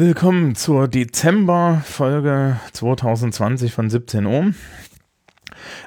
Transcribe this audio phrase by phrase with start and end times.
[0.00, 4.54] Willkommen zur Dezember-Folge 2020 von 17 Uhr.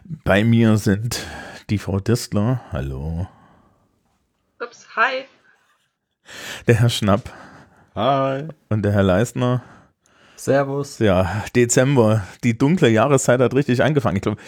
[0.04, 1.26] Bei mir sind
[1.72, 3.28] die Frau Distler, hallo.
[4.60, 5.26] Ups, hi.
[6.68, 7.34] Der Herr Schnapp.
[7.96, 8.50] Hi.
[8.70, 9.64] Und der Herr Leistner.
[10.44, 11.00] Servus.
[11.00, 14.18] Ja, Dezember, die dunkle Jahreszeit hat richtig angefangen.
[14.18, 14.42] Ich glaube,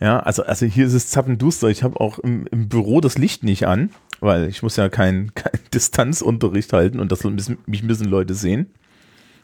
[0.00, 1.68] ja, also, also hier ist es zappenduster.
[1.68, 5.32] Ich habe auch im, im, Büro das Licht nicht an, weil ich muss ja keinen
[5.34, 8.72] kein Distanzunterricht halten und das müssen, mich müssen Leute sehen.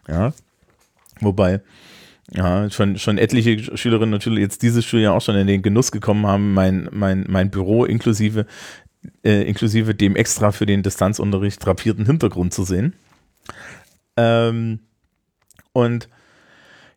[0.08, 0.32] Ja,
[1.20, 1.60] wobei,
[2.32, 6.26] ja, schon, schon etliche Schülerinnen Schüler jetzt dieses Schuljahr auch schon in den Genuss gekommen
[6.26, 8.46] haben, mein, mein, mein Büro inklusive,
[9.24, 12.94] äh, inklusive dem extra für den Distanzunterricht drapierten Hintergrund zu sehen.
[14.16, 14.80] Ähm,
[15.72, 16.08] und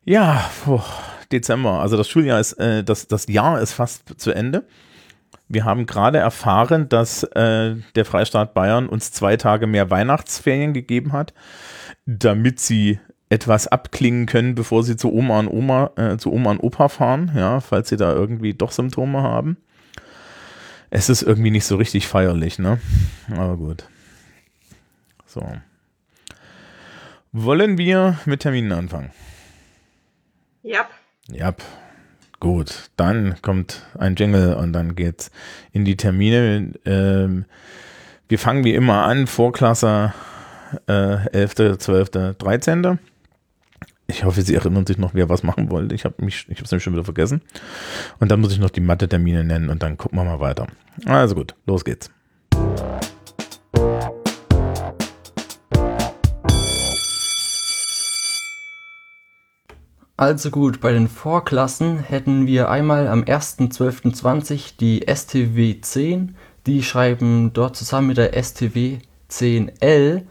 [0.05, 0.85] ja, boah,
[1.31, 4.65] Dezember, also das Schuljahr ist, äh, das, das Jahr ist fast zu Ende.
[5.47, 11.11] Wir haben gerade erfahren, dass äh, der Freistaat Bayern uns zwei Tage mehr Weihnachtsferien gegeben
[11.13, 11.33] hat,
[12.05, 16.59] damit sie etwas abklingen können, bevor sie zu Oma und Oma, äh, zu Oma und
[16.59, 19.57] Opa fahren, ja, falls sie da irgendwie doch Symptome haben.
[20.91, 22.79] Es ist irgendwie nicht so richtig feierlich, ne?
[23.31, 23.85] Aber gut.
[25.25, 25.43] So.
[27.31, 29.09] Wollen wir mit Terminen anfangen?
[30.61, 30.87] Ja.
[31.31, 31.55] Ja.
[32.39, 35.31] Gut, dann kommt ein Jingle und dann geht's
[35.71, 36.73] in die Termine.
[36.85, 37.45] Ähm,
[38.27, 40.13] wir fangen wie immer an, Vorklasse
[40.87, 42.99] äh, 11., 12., 13.
[44.07, 45.95] Ich hoffe, Sie erinnern sich noch, wer was machen wollte.
[45.95, 47.41] Ich habe mich, ich habe es nämlich schon wieder vergessen.
[48.19, 50.67] Und dann muss ich noch die Mathe-Termine nennen und dann gucken wir mal weiter.
[51.05, 52.11] Also gut, los geht's.
[60.15, 66.35] Also gut, bei den Vorklassen hätten wir einmal am 1.12.20 die STW 10.
[66.65, 70.21] Die schreiben dort zusammen mit der STW 10L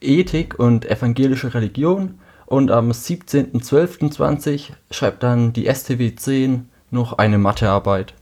[0.00, 2.20] Ethik und evangelische Religion.
[2.46, 8.14] Und am 17.12.20 schreibt dann die STW 10 noch eine Mathearbeit.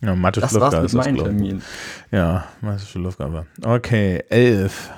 [0.00, 1.62] Ja, Mathe das war's mit meinem Termin.
[2.10, 3.46] Ja, Mathe-Schulaufgabe.
[3.64, 4.90] Okay, 11.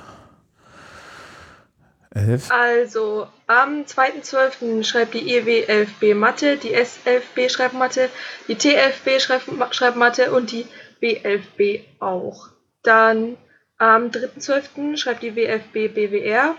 [2.10, 2.50] 11.
[2.50, 4.82] Also am 2.12.
[4.84, 8.08] schreibt die EW 11b Mathe, die S11b schreibt Mathe,
[8.48, 10.66] die T11b schreibt, schreibt Mathe und die
[11.00, 12.48] B11b auch.
[12.82, 13.36] Dann
[13.78, 14.96] am 3.12.
[14.96, 16.56] schreibt die W11b BWR,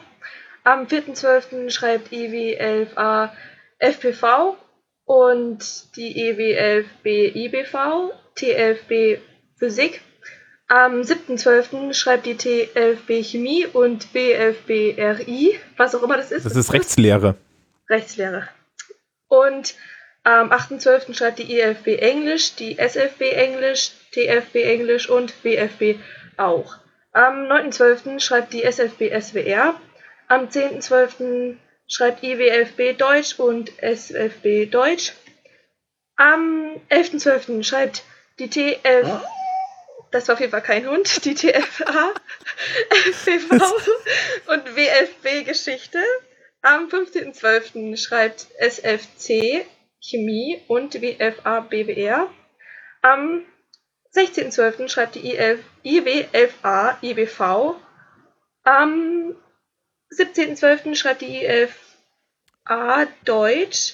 [0.64, 1.70] am 4.12.
[1.70, 3.30] schreibt EW11a
[3.80, 4.58] FPV
[5.06, 9.20] und die EW11b IBV, T11b
[9.58, 10.02] Physik
[10.68, 11.94] am 7.12.
[11.94, 16.46] schreibt die T11B Chemie und B11B RI, was auch immer das ist.
[16.46, 17.36] Das ist Rechtslehre.
[17.90, 18.50] Rechtslehre.
[19.30, 19.76] Und
[20.24, 21.14] am 8.12.
[21.14, 26.00] schreibt die EFB Englisch, die SFB Englisch, TFB Englisch und BFB
[26.36, 26.76] auch.
[27.12, 28.19] Am 9.12.
[28.19, 29.79] schreibt die SFB SWR.
[30.28, 31.57] Am 10.12.
[31.88, 35.13] schreibt IWFB Deutsch und SFB Deutsch.
[36.16, 37.63] Am 11.12.
[37.63, 38.03] schreibt
[38.40, 39.22] die TF
[40.12, 42.13] das war auf jeden Fall kein Hund, die TFA,
[42.90, 43.56] FPV
[44.47, 46.00] und WFB Geschichte.
[46.62, 47.97] Am 15.12.
[47.97, 49.66] schreibt SFC
[50.00, 52.29] Chemie und WFA BWR.
[53.01, 53.45] Am
[54.18, 54.90] 16.12.
[54.90, 57.76] schreibt die IF, IW11A IBV.
[58.64, 59.36] Am
[60.12, 60.96] 17.12.
[60.96, 63.94] schreibt die IFA Deutsch,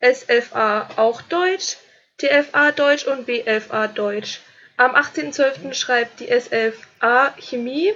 [0.00, 1.76] SFA auch Deutsch,
[2.16, 4.40] TFA Deutsch und BFA Deutsch.
[4.78, 5.74] Am 18.12.
[5.74, 7.94] schreibt die S11a Chemie.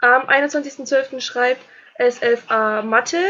[0.00, 1.20] Am 21.12.
[1.20, 1.62] schreibt
[1.98, 3.24] S11a Mathe,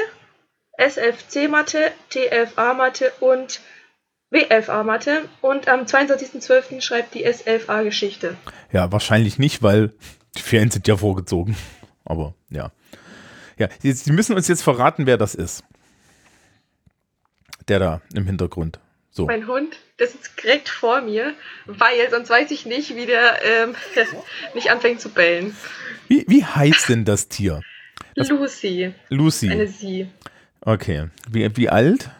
[0.78, 3.60] S11c Mathe, T11a Mathe und
[4.34, 5.28] W11a Mathe.
[5.40, 6.80] Und am 22.12.
[6.80, 8.36] schreibt die S11a Geschichte.
[8.72, 9.92] Ja, wahrscheinlich nicht, weil
[10.36, 11.56] die Ferien sind ja vorgezogen.
[12.04, 12.72] Aber ja.
[13.56, 15.62] Ja, Sie müssen uns jetzt verraten, wer das ist.
[17.68, 18.80] Der da im Hintergrund.
[19.10, 19.26] So.
[19.26, 21.34] Mein Hund, der sitzt direkt vor mir,
[21.66, 23.76] weil sonst weiß ich nicht, wie der ähm,
[24.54, 25.56] nicht anfängt zu bellen.
[26.08, 27.60] Wie, wie heißt denn das Tier?
[28.16, 28.92] Das Lucy.
[29.08, 29.50] Lucy.
[29.50, 30.08] Eine Sie.
[30.62, 31.10] Okay.
[31.30, 32.10] Wie, wie alt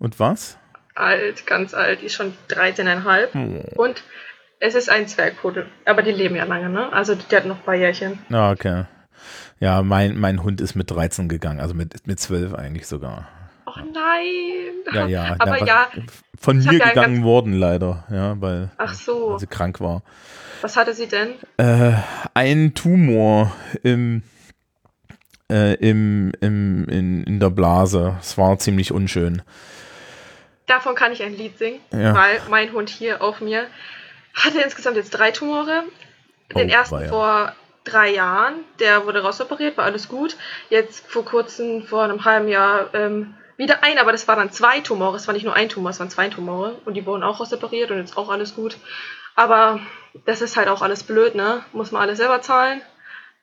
[0.00, 0.58] und was?
[0.94, 2.02] Alt, ganz alt.
[2.02, 3.28] Die ist schon 13,5.
[3.76, 3.82] Oh.
[3.82, 4.02] Und
[4.60, 5.66] es ist ein Zwergpudel.
[5.84, 6.92] Aber die leben ja lange, ne?
[6.92, 8.18] Also der hat noch ein paar Jährchen.
[8.30, 8.84] Ah, okay.
[9.58, 13.28] Ja, mein, mein Hund ist mit 13 gegangen, also mit, mit 12 eigentlich sogar.
[13.66, 14.72] Oh nein.
[14.92, 15.36] Ja, ja.
[15.38, 15.66] Aber ja.
[15.66, 15.88] ja
[16.38, 18.04] von mir ja gegangen worden, leider.
[18.10, 19.32] Ja, weil, Ach so.
[19.32, 20.02] weil sie krank war.
[20.60, 21.34] Was hatte sie denn?
[21.56, 21.92] Äh,
[22.34, 23.52] ein Tumor
[23.82, 24.22] im,
[25.50, 28.16] äh, im, im, in, in der Blase.
[28.20, 29.42] Es war ziemlich unschön.
[30.66, 32.14] Davon kann ich ein Lied singen, ja.
[32.14, 33.66] weil mein Hund hier auf mir
[34.34, 35.84] hatte insgesamt jetzt drei Tumore.
[36.54, 37.54] Den oh, ersten vor
[37.84, 38.54] drei Jahren.
[38.78, 40.36] Der wurde rausoperiert, war alles gut.
[40.70, 44.80] Jetzt vor kurzem, vor einem halben Jahr, ähm, wieder ein, aber das war dann zwei
[44.80, 45.16] Tumore.
[45.16, 46.76] Es war nicht nur ein Tumor, es waren zwei Tumore.
[46.84, 48.76] Und die wurden auch rausoperiert und jetzt auch alles gut.
[49.34, 49.80] Aber
[50.26, 51.64] das ist halt auch alles blöd, ne?
[51.72, 52.82] Muss man alles selber zahlen.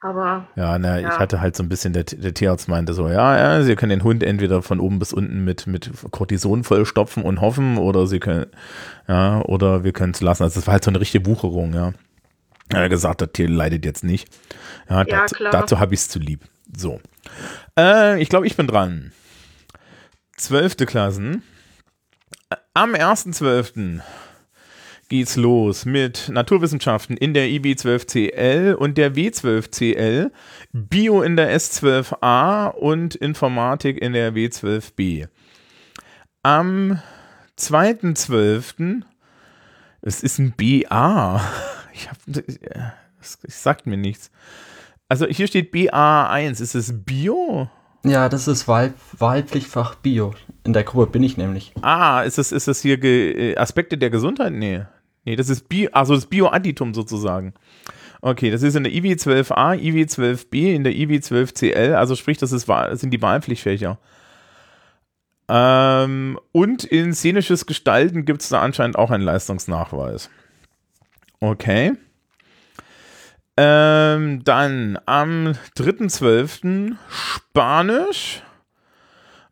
[0.01, 0.47] Aber.
[0.55, 1.09] Ja, na, ja.
[1.09, 3.89] ich hatte halt so ein bisschen, der, der Tierarzt meinte so, ja, ja, Sie können
[3.89, 8.19] den Hund entweder von oben bis unten mit, mit Cortison vollstopfen und hoffen, oder Sie
[8.19, 8.45] können,
[9.07, 10.43] ja, oder wir können es lassen.
[10.43, 11.93] Also, das war halt so eine richtige Wucherung, ja.
[12.69, 14.29] Er hat gesagt, das Tier leidet jetzt nicht.
[14.89, 16.45] Ja, ja dazu, dazu habe ich es zu lieb.
[16.75, 17.01] So.
[17.77, 19.11] Äh, ich glaube, ich bin dran.
[20.37, 21.43] Zwölfte Klassen.
[22.73, 24.01] Am 1.12
[25.09, 30.31] geht's los mit Naturwissenschaften in der IB12CL und der W12CL,
[30.71, 35.27] Bio in der S12A und Informatik in der W12B.
[36.43, 36.99] Am
[37.57, 39.01] 2.12.
[40.01, 41.41] es ist ein BA.
[41.91, 42.45] Ich hab, das,
[43.41, 44.31] das sagt mir nichts.
[45.09, 46.61] Also hier steht BA1.
[46.61, 47.67] Ist es Bio?
[48.05, 50.33] Ja, das ist Wahl, Wahlpflichtfach Bio.
[50.63, 51.73] In der Gruppe bin ich nämlich.
[51.81, 54.53] Ah, ist das, ist das hier Ge Aspekte der Gesundheit?
[54.53, 54.85] Nee.
[55.29, 57.53] Nee, das ist Bio, also das Bioadditum sozusagen.
[58.19, 63.11] Okay, das ist in der IW12a, IW12b, in der IW12cl, also sprich, das ist, sind
[63.11, 63.99] die Wahlpflichtfächer.
[65.47, 70.31] Ähm, und in szenisches Gestalten gibt es da anscheinend auch einen Leistungsnachweis.
[71.41, 71.93] Okay.
[73.55, 76.95] Ähm, dann am 3.12.
[77.07, 78.41] Spanisch.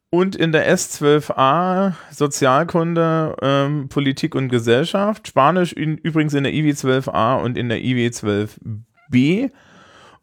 [0.09, 5.27] Und in der S12a Sozialkunde, ähm, Politik und Gesellschaft.
[5.27, 9.51] Spanisch in, übrigens in der IW12a und in der IW12b.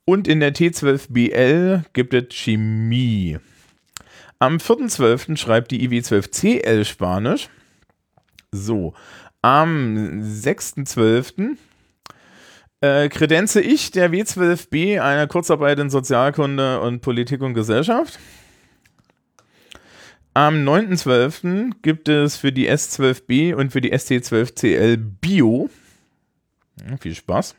[0.06, 3.38] Und in der T12BL gibt es Chemie.
[4.38, 5.36] Am 4.12.
[5.36, 7.48] schreibt die IW12CL Spanisch.
[8.52, 8.94] So.
[9.42, 11.56] Am 6.12.
[12.80, 18.18] Äh, kredenze ich der W12B eine Kurzarbeit in Sozialkunde und Politik und Gesellschaft.
[20.36, 21.74] Am 9.12.
[21.82, 25.70] gibt es für die S12B und für die ST12CL Bio.
[26.88, 27.54] Ja, viel Spaß.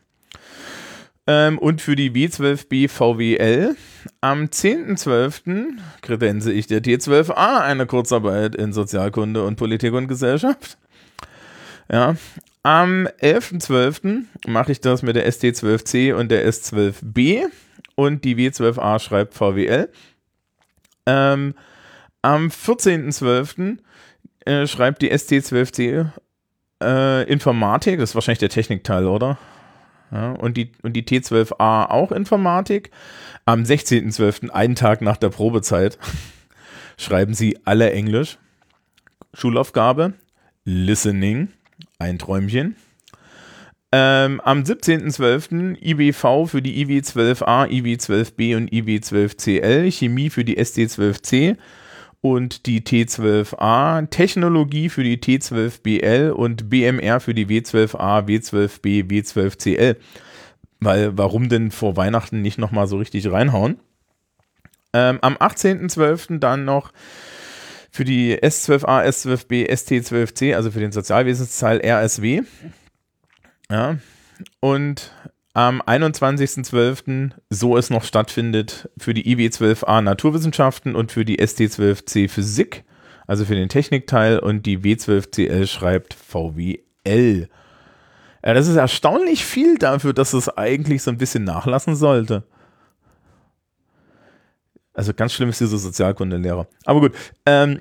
[1.26, 3.78] Ähm, und für die W12B VWL.
[4.20, 5.78] Am 10.12.
[6.02, 10.78] kredenze ich der T12A eine Kurzarbeit in Sozialkunde und Politik und Gesellschaft.
[11.90, 12.18] Ja.
[12.64, 14.24] Am 11.12.
[14.48, 17.44] mache ich das mit der ST12C und der S12B
[17.96, 19.88] und die W12A schreibt VWL.
[21.06, 21.54] Ähm,
[22.26, 23.78] am 14.12.
[24.46, 26.12] Äh, schreibt die ST12C
[26.84, 29.38] äh, Informatik, das ist wahrscheinlich der Technikteil, oder?
[30.12, 32.92] Ja, und, die, und die T12A auch Informatik.
[33.46, 35.98] Am 16.12., einen Tag nach der Probezeit,
[36.98, 38.38] schreiben sie alle Englisch.
[39.34, 40.14] Schulaufgabe,
[40.64, 41.50] Listening,
[42.00, 42.76] ein Träumchen.
[43.92, 45.82] Ähm, am 17.12.
[45.82, 51.58] IBV für die IW12A, IW12B und IW12CL, Chemie für die SD12C
[52.26, 59.96] und die T12A, Technologie für die T12BL und BMR für die W12A, W12B, W12CL.
[60.80, 63.80] Weil, warum denn vor Weihnachten nicht nochmal so richtig reinhauen?
[64.92, 66.40] Ähm, am 18.12.
[66.40, 66.94] dann noch
[67.92, 72.42] für die S12A, S12B, ST12C, also für den Sozialwesensteil RSW.
[73.70, 74.00] Ja.
[74.62, 75.12] Und
[75.56, 82.84] am 21.12., so es noch stattfindet, für die IW12A Naturwissenschaften und für die ST12C Physik,
[83.26, 87.48] also für den Technikteil und die W12CL schreibt VWL.
[88.46, 92.44] Ja, das ist erstaunlich viel dafür, dass es eigentlich so ein bisschen nachlassen sollte.
[94.94, 96.68] Also ganz schlimm ist dieser Sozialkundelehrer.
[96.84, 97.14] Aber gut,
[97.46, 97.80] ähm,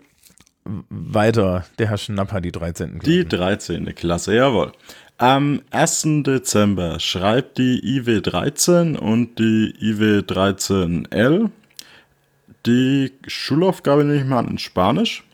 [0.65, 3.01] weiter, der Herr Schnapper, die 13.
[3.01, 3.11] Klasse.
[3.11, 3.95] Die 13.
[3.97, 4.73] Klasse, jawohl.
[5.17, 6.25] Am 1.
[6.25, 11.51] Dezember schreibt die IW13 und die IW13L
[12.67, 15.25] die Schulaufgabe nehme ich mal an in Spanisch.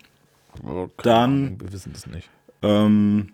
[0.65, 2.29] Okay, Dann, wir wissen das nicht.
[2.63, 3.29] Ähm,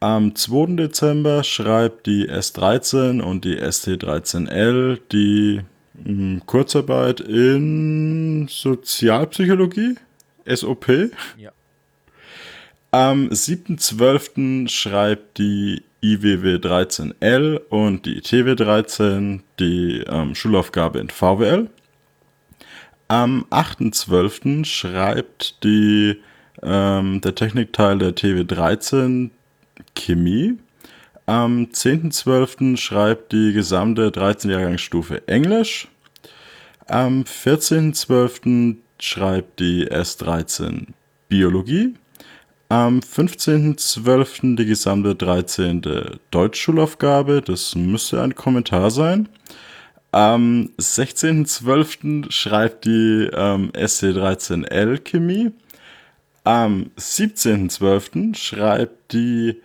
[0.00, 0.76] am 2.
[0.76, 5.62] Dezember schreibt die S13 und die ST13L die
[5.94, 9.96] mh, hm, Kurzarbeit in Sozialpsychologie,
[10.46, 11.10] SOP.
[11.36, 11.50] Ja.
[12.98, 14.68] Am 7.12.
[14.68, 21.70] schreibt die IWW 13L und die TW 13 die ähm, Schulaufgabe in VWL.
[23.06, 24.64] Am 8.12.
[24.64, 26.20] schreibt die,
[26.60, 29.30] ähm, der Technikteil der TW 13
[29.94, 30.58] Chemie.
[31.26, 32.76] Am 10.12.
[32.76, 35.86] schreibt die gesamte 13 Jahrgangsstufe Englisch.
[36.88, 38.74] Am 14.12.
[38.98, 40.88] schreibt die S13
[41.28, 41.94] Biologie.
[42.70, 44.56] Am 15.12.
[44.56, 45.80] die gesamte 13.
[46.30, 47.40] Deutschschulaufgabe.
[47.40, 49.28] Das müsste ein Kommentar sein.
[50.12, 52.30] Am 16.12.
[52.30, 55.50] schreibt die ähm, SC13L Chemie.
[56.44, 58.34] Am 17.12.
[58.36, 59.62] schreibt die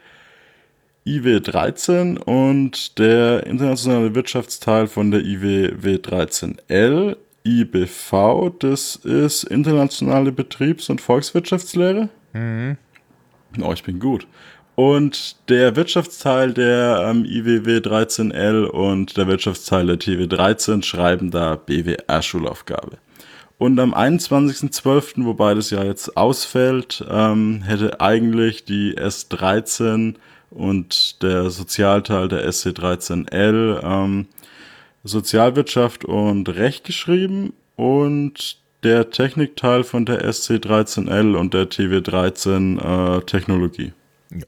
[1.06, 12.08] IW13 und der internationale Wirtschaftsteil von der IWW13L, IBV, das ist internationale Betriebs- und Volkswirtschaftslehre.
[12.32, 12.78] Mhm.
[13.62, 14.28] Oh, ich bin gut.
[14.76, 21.56] Und der Wirtschaftsteil der ähm, IWW 13L und der Wirtschaftsteil der TW 13 schreiben da
[21.56, 22.98] BWR-Schulaufgabe.
[23.60, 30.16] Und am 21.12., wobei das ja jetzt ausfällt, ähm, hätte eigentlich die S13
[30.50, 34.28] und der Sozialteil der SC13L ähm,
[35.04, 43.94] Sozialwirtschaft und Recht geschrieben und der Technikteil von der SC13L und der TW13 äh, Technologie.
[44.32, 44.46] Ja.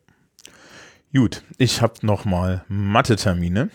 [1.13, 3.69] Gut, ich habe nochmal Mathe-Termine.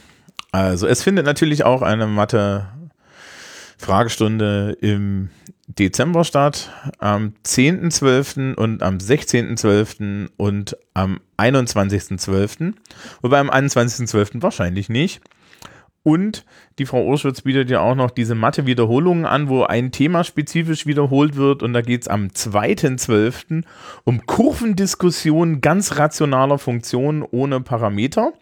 [0.53, 5.31] Also es findet natürlich auch eine Mathe-Fragestunde im
[5.79, 8.55] Dezember statt, am 10.12.
[8.55, 10.29] und am 16.12.
[10.37, 12.75] und am 21.12.
[13.23, 14.43] Wobei am 21.12.
[14.43, 15.21] wahrscheinlich nicht.
[16.03, 16.47] Und
[16.79, 21.37] die Frau Urschwitz bietet ja auch noch diese Mathe-Wiederholungen an, wo ein Thema spezifisch wiederholt
[21.37, 21.63] wird.
[21.63, 23.65] Und da geht es am 2.12.
[24.05, 28.33] um Kurvendiskussionen ganz rationaler Funktionen ohne Parameter.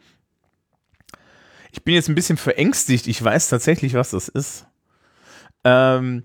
[1.72, 3.08] Ich bin jetzt ein bisschen verängstigt.
[3.08, 4.66] Ich weiß tatsächlich, was das ist.
[5.64, 6.22] Ähm,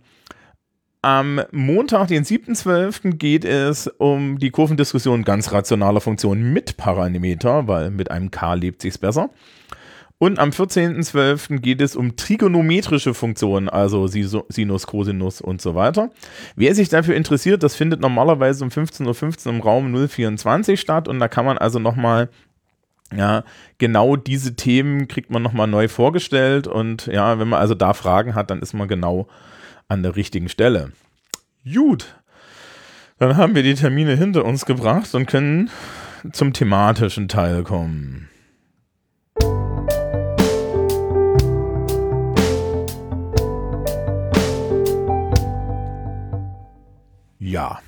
[1.02, 7.90] am Montag, den 7.12., geht es um die Kurvendiskussion ganz rationaler Funktionen mit Parameter, weil
[7.92, 9.30] mit einem K lebt sich's besser.
[10.24, 11.60] Und am 14.12.
[11.60, 16.12] geht es um trigonometrische Funktionen, also Sinus, Cosinus und so weiter.
[16.56, 21.10] Wer sich dafür interessiert, das findet normalerweise um 15.15 .15 Uhr im Raum 024 statt
[21.10, 22.30] und da kann man also nochmal
[23.14, 23.44] ja,
[23.80, 28.34] genau diese Themen kriegt man nochmal neu vorgestellt und ja, wenn man also da Fragen
[28.34, 29.28] hat, dann ist man genau
[29.90, 30.94] an der richtigen Stelle.
[31.66, 32.16] Gut,
[33.20, 35.70] dann haben wir die Termine hinter uns gebracht und können
[36.32, 38.30] zum thematischen Teil kommen.
[47.44, 47.82] Ja.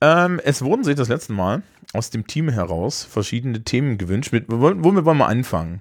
[0.00, 1.62] Ähm, es wurden sich das letzte Mal
[1.92, 4.32] aus dem Team heraus verschiedene Themen gewünscht.
[4.32, 5.80] Mit, womit wollen wir anfangen?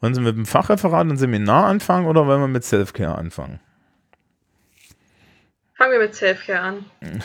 [0.00, 3.60] Wollen Sie mit dem Fachreferat und Seminar anfangen oder wollen wir mit Selfcare anfangen?
[5.74, 6.84] Fangen wir mit Selfcare an.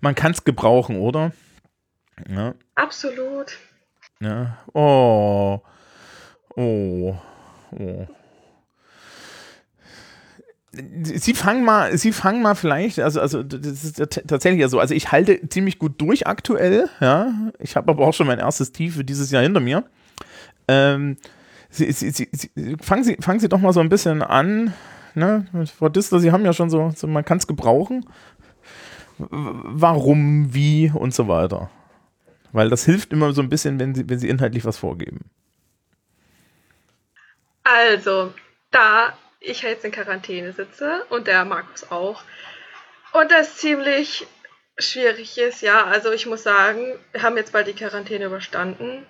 [0.00, 1.30] Man kann es gebrauchen, oder?
[2.28, 2.54] Ja.
[2.74, 3.56] Absolut.
[4.18, 4.58] Ja.
[4.74, 5.60] Oh.
[6.56, 7.16] Oh.
[7.70, 8.06] Oh.
[11.02, 14.78] Sie fangen mal, Sie fangen mal vielleicht, also, also das ist tatsächlich ja so.
[14.78, 17.32] Also ich halte ziemlich gut durch aktuell, ja.
[17.58, 19.84] Ich habe aber auch schon mein erstes Tief für dieses Jahr hinter mir.
[20.68, 21.16] Ähm,
[21.70, 24.72] Sie, Sie, Sie, fangen, Sie, fangen Sie doch mal so ein bisschen an,
[25.14, 25.46] ne?
[25.76, 28.06] Frau Distler, Sie haben ja schon so, so man kann es gebrauchen.
[29.18, 31.70] Warum, wie und so weiter.
[32.52, 35.20] Weil das hilft immer so ein bisschen, wenn Sie, wenn Sie inhaltlich was vorgeben.
[37.64, 38.32] Also,
[38.70, 39.12] da
[39.46, 42.22] ich jetzt in Quarantäne sitze und der Markus auch.
[43.12, 44.26] Und das ziemlich
[44.78, 45.84] schwierig ist, ja.
[45.84, 49.06] Also ich muss sagen, wir haben jetzt bald die Quarantäne überstanden.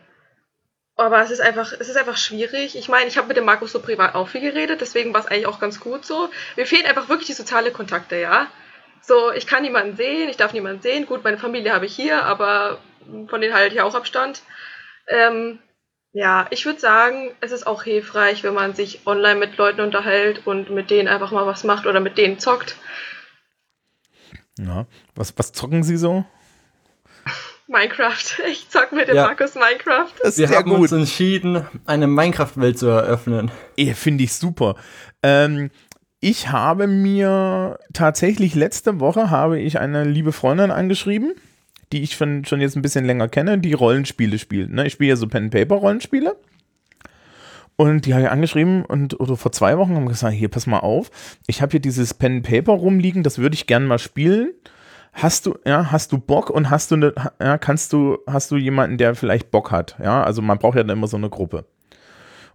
[0.97, 2.77] Aber es ist einfach, es ist einfach schwierig.
[2.77, 5.27] Ich meine, ich habe mit dem Markus so privat auch viel geredet, deswegen war es
[5.27, 6.31] eigentlich auch ganz gut so.
[6.57, 8.47] Mir fehlen einfach wirklich die sozialen Kontakte, ja.
[9.03, 11.07] So, ich kann niemanden sehen, ich darf niemanden sehen.
[11.07, 12.79] Gut, meine Familie habe ich hier, aber
[13.29, 14.43] von denen halte ich auch Abstand.
[15.07, 15.61] Ähm,
[16.17, 20.47] ja, ich würde sagen, es ist auch hilfreich, wenn man sich online mit Leuten unterhält
[20.47, 22.75] und mit denen einfach mal was macht oder mit denen zockt.
[24.59, 26.25] Ja, was, was zocken Sie so?
[27.67, 28.17] Minecraft.
[28.49, 29.27] Ich zock mit dem ja.
[29.27, 30.15] Markus Minecraft.
[30.39, 30.81] Wir haben gut.
[30.81, 33.51] uns entschieden, eine Minecraft-Welt zu eröffnen.
[33.95, 34.77] Finde ich super.
[35.23, 35.71] Ähm,
[36.21, 41.35] ich habe mir tatsächlich letzte Woche habe ich eine liebe Freundin angeschrieben
[41.93, 44.71] die ich schon, schon jetzt ein bisschen länger kenne, die Rollenspiele spielt.
[44.71, 44.87] Ne?
[44.87, 46.37] Ich spiele ja so Pen-Paper-Rollenspiele.
[47.77, 50.79] Und die habe ich angeschrieben und oder vor zwei Wochen haben gesagt, hier, pass mal
[50.79, 51.11] auf,
[51.47, 54.53] ich habe hier dieses Pen Paper rumliegen, das würde ich gerne mal spielen.
[55.13, 58.57] Hast du, ja, hast du Bock und hast du eine, ja, kannst du, hast du
[58.57, 61.67] jemanden, der vielleicht Bock hat, ja, also man braucht ja dann immer so eine Gruppe.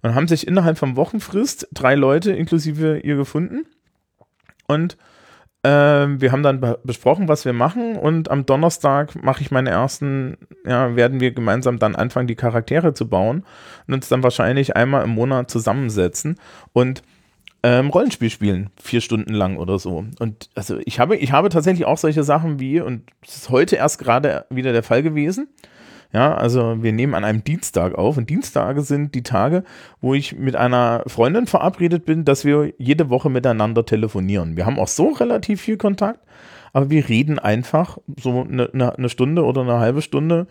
[0.02, 3.68] Und haben sich innerhalb von Wochenfrist drei Leute inklusive ihr gefunden
[4.68, 4.98] und
[5.64, 9.70] ähm, wir haben dann be besprochen, was wir machen und am Donnerstag mache ich meine
[9.70, 13.46] ersten, ja, werden wir gemeinsam dann anfangen, die Charaktere zu bauen
[13.88, 16.38] und uns dann wahrscheinlich einmal im Monat zusammensetzen
[16.74, 17.04] und
[17.64, 20.06] ähm, Rollenspiel spielen, vier Stunden lang oder so.
[20.20, 23.76] Und also ich habe, ich habe tatsächlich auch solche Sachen wie, und es ist heute
[23.76, 25.48] erst gerade wieder der Fall gewesen,
[26.14, 29.64] Ja, also wir nehmen an einem Dienstag auf und Dienstage sind die Tage,
[30.02, 34.58] wo ich mit einer Freundin verabredet bin, dass wir jede Woche miteinander telefonieren.
[34.58, 36.20] Wir haben auch so relativ viel Kontakt,
[36.74, 40.48] aber wir reden einfach so eine, eine, Stunde oder eine halbe Stunde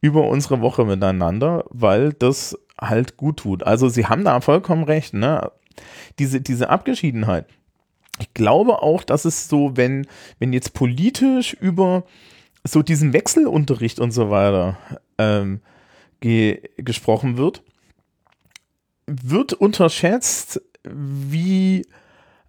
[0.00, 3.62] über unsere Woche miteinander, weil das halt gut tut.
[3.62, 5.52] Also sie haben da vollkommen recht, ne?
[6.18, 7.46] Diese, diese Abgeschiedenheit.
[8.18, 10.06] Ich glaube auch, dass es so, wenn,
[10.38, 12.04] wenn jetzt politisch über
[12.66, 14.78] so diesen Wechselunterricht und so weiter
[15.18, 15.60] ähm,
[16.20, 17.62] ge gesprochen wird,
[19.06, 21.86] wird unterschätzt, wie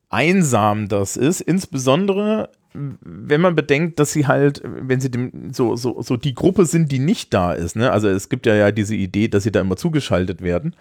[0.10, 6.02] einsam das ist, insbesondere wenn man bedenkt, dass sie halt, wenn sie dem, so, so,
[6.02, 7.92] so die Gruppe sind, die nicht da ist, ne?
[7.92, 10.76] Also es gibt ja ja diese Idee, dass sie da immer zugeschaltet werden,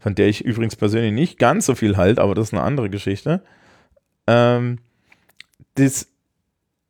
[0.00, 2.90] von der ich übrigens persönlich nicht ganz so viel halt, aber das ist eine andere
[2.90, 3.42] Geschichte.
[4.26, 4.78] Ähm,
[5.74, 6.08] das,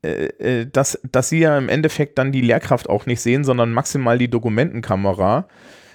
[0.03, 0.27] äh,
[0.63, 4.19] äh, dass, dass sie ja im Endeffekt dann die Lehrkraft auch nicht sehen, sondern maximal
[4.19, 5.47] die Dokumentenkamera.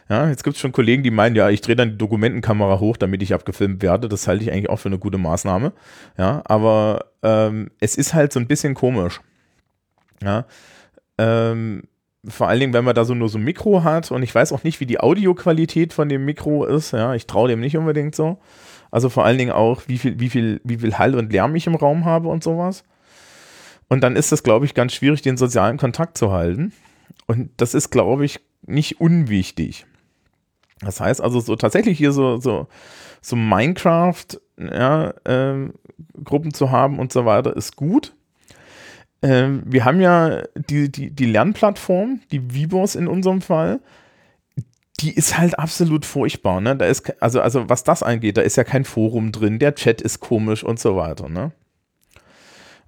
[0.10, 2.96] Ja, jetzt gibt es schon Kollegen, die meinen, ja, ich drehe dann die Dokumentenkamera hoch,
[2.96, 4.08] damit ich abgefilmt werde.
[4.08, 5.74] Das halte ich eigentlich auch für eine gute Maßnahme.
[6.18, 9.20] Ja, aber ähm, es ist halt so ein bisschen komisch.
[10.24, 10.46] Ja,
[11.18, 11.84] ähm,
[12.26, 14.52] vor allen Dingen, wenn man da so nur so ein Mikro hat und ich weiß
[14.54, 16.92] auch nicht, wie die Audioqualität von dem Mikro ist.
[16.92, 18.40] Ja, ich traue dem nicht unbedingt so.
[18.92, 21.68] Also vor allen Dingen auch, wie viel, wie viel, wie viel Hall und Lärm ich
[21.68, 22.84] im Raum habe und sowas.
[23.90, 26.74] Und dann ist es, glaube ich, ganz schwierig, den sozialen Kontakt zu halten.
[27.26, 29.86] Und das ist, glaube ich, nicht unwichtig.
[30.82, 32.68] Das heißt also so tatsächlich hier so, so,
[33.22, 34.26] so Minecraft,
[34.58, 35.70] ja, äh,
[36.54, 38.14] zu haben und so weiter, ist gut.
[39.22, 43.80] Ähm, wir haben ja die, die, die Lernplattform, die Vibos in unserem Fall,
[45.00, 46.76] die ist halt absolut furchtbar, ne?
[46.76, 50.02] Da ist, also, also was das angeht, da ist ja kein Forum drin, der Chat
[50.02, 51.52] ist komisch und so weiter, ne?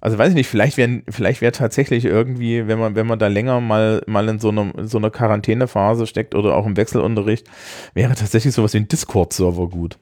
[0.02, 3.26] Also weiß ich nicht, vielleicht wäre vielleicht wär tatsächlich irgendwie, wenn man, wenn man da
[3.26, 7.46] länger mal, mal in so einer so einer Quarantänephase steckt oder auch im Wechselunterricht,
[7.92, 9.98] wäre tatsächlich sowas wie ein Discord-Server gut.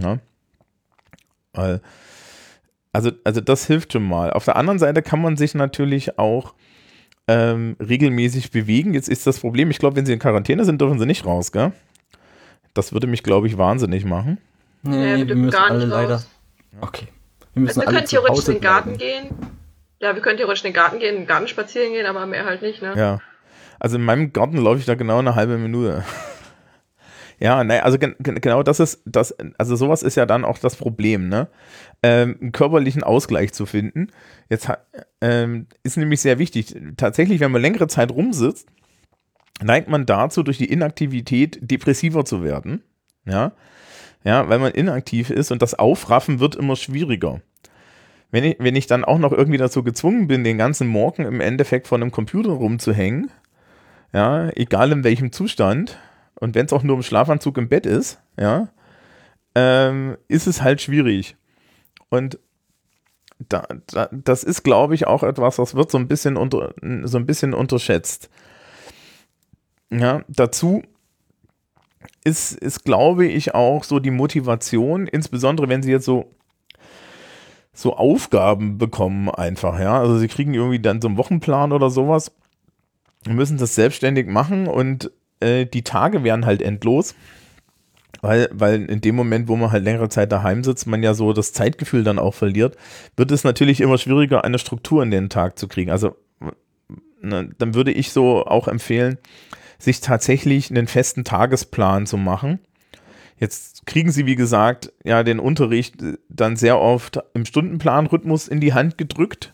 [0.00, 0.18] Ja?
[1.52, 1.80] Weil,
[2.92, 4.32] also, also das hilft schon mal.
[4.32, 6.54] Auf der anderen Seite kann man sich natürlich auch
[7.26, 8.94] ähm, regelmäßig bewegen.
[8.94, 11.50] Jetzt ist das Problem, ich glaube, wenn sie in Quarantäne sind, dürfen sie nicht raus,
[11.50, 11.72] gell?
[12.74, 14.38] Das würde mich, glaube ich, wahnsinnig machen.
[14.82, 16.14] Nee, Ja, wir müssen gar alle nicht leider.
[16.14, 16.28] raus.
[16.80, 17.08] Okay.
[17.56, 19.28] Wir Also wir können theoretisch in den Garten bleiben.
[19.28, 19.36] gehen.
[19.98, 22.44] Ja, wir können theoretisch in den Garten gehen, in den Garten spazieren gehen, aber mehr
[22.44, 22.92] halt nicht, ne?
[22.96, 23.18] Ja.
[23.80, 26.04] Also in meinem Garten laufe ich da genau eine halbe Minute.
[27.38, 30.56] Ja, naja, also gen gen- genau das ist, das, also sowas ist ja dann auch
[30.56, 31.48] das Problem, ne?
[32.02, 34.08] Ähm, einen körperlichen Ausgleich zu finden.
[34.48, 34.70] Jetzt
[35.20, 36.74] ähm, ist nämlich sehr wichtig.
[36.96, 38.68] Tatsächlich, wenn man längere Zeit rumsitzt,
[39.62, 42.82] neigt man dazu, durch die Inaktivität depressiver zu werden.
[43.26, 43.52] Ja.
[44.26, 47.42] Ja, weil man inaktiv ist und das Aufraffen wird immer schwieriger.
[48.32, 51.40] Wenn ich, wenn ich dann auch noch irgendwie dazu gezwungen bin, den ganzen Morgen im
[51.40, 53.30] Endeffekt vor einem Computer rumzuhängen,
[54.12, 56.00] ja, egal in welchem Zustand,
[56.40, 58.66] und wenn es auch nur im Schlafanzug im Bett ist, ja,
[59.54, 61.36] ähm, ist es halt schwierig.
[62.08, 62.40] Und
[63.38, 67.16] da, da, das ist, glaube ich, auch etwas, das wird so ein bisschen unter, so
[67.16, 68.28] ein bisschen unterschätzt.
[69.88, 70.82] Ja, dazu
[72.26, 76.32] ist, ist, glaube ich, auch so die Motivation, insbesondere wenn sie jetzt so
[77.72, 80.00] so Aufgaben bekommen einfach, ja.
[80.00, 82.32] Also sie kriegen irgendwie dann so einen Wochenplan oder sowas
[83.28, 85.10] müssen das selbstständig machen und
[85.40, 87.14] äh, die Tage werden halt endlos.
[88.22, 91.32] Weil, weil in dem Moment, wo man halt längere Zeit daheim sitzt, man ja so
[91.34, 92.76] das Zeitgefühl dann auch verliert,
[93.16, 95.90] wird es natürlich immer schwieriger, eine Struktur in den Tag zu kriegen.
[95.90, 96.16] Also
[97.20, 99.18] ne, dann würde ich so auch empfehlen,
[99.78, 102.60] sich tatsächlich einen festen Tagesplan zu machen.
[103.38, 105.96] Jetzt kriegen sie, wie gesagt, ja den Unterricht
[106.28, 109.52] dann sehr oft im Stundenplanrhythmus in die Hand gedrückt.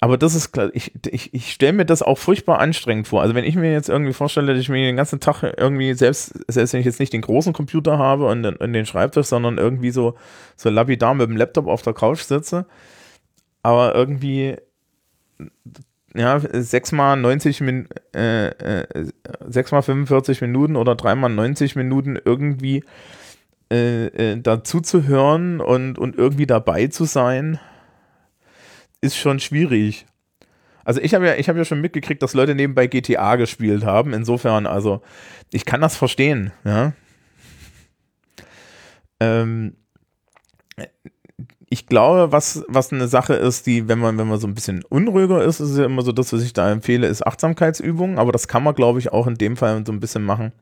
[0.00, 3.20] Aber das ist klar, ich, ich, ich stelle mir das auch furchtbar anstrengend vor.
[3.20, 6.38] Also wenn ich mir jetzt irgendwie vorstelle, dass ich mir den ganzen Tag irgendwie, selbst,
[6.46, 9.58] selbst wenn ich jetzt nicht den großen Computer habe und den, und den Schreibtisch, sondern
[9.58, 10.14] irgendwie so,
[10.56, 12.66] so lapidar mit dem Laptop auf der Couch sitze,
[13.62, 14.56] aber irgendwie
[16.14, 19.10] ja, sechsmal 90 Min äh, äh,
[19.46, 22.84] sechsmal 45 Minuten oder dreimal 90 Minuten irgendwie
[23.70, 25.06] äh, äh, dazu zu
[25.60, 27.58] und, und irgendwie dabei zu sein,
[29.00, 30.06] ist schon schwierig.
[30.84, 34.14] Also ich habe ja, habe ja schon mitgekriegt, dass Leute nebenbei GTA gespielt haben.
[34.14, 35.02] Insofern, also
[35.52, 36.94] ich kann das verstehen, ja.
[39.20, 39.76] Ähm,
[41.70, 44.84] ich glaube, was, was eine Sache ist, die, wenn man, wenn man so ein bisschen
[44.84, 48.48] unruhiger ist, ist ja immer so, das, was ich da empfehle, ist Achtsamkeitsübungen, aber das
[48.48, 50.52] kann man, glaube ich, auch in dem Fall so ein bisschen machen,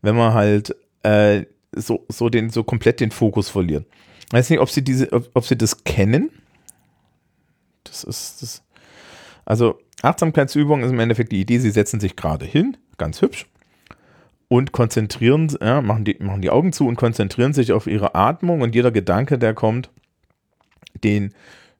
[0.00, 3.86] wenn man halt äh, so, so, den, so komplett den Fokus verliert.
[4.26, 6.30] Ich weiß nicht, ob sie diese, ob, ob sie das kennen.
[7.84, 8.62] Das ist das.
[9.44, 13.46] Also Achtsamkeitsübung ist im Endeffekt die Idee, sie setzen sich gerade hin, ganz hübsch,
[14.48, 18.62] und konzentrieren, ja, machen, die, machen die Augen zu und konzentrieren sich auf ihre Atmung
[18.62, 19.90] und jeder Gedanke, der kommt,
[21.02, 21.34] den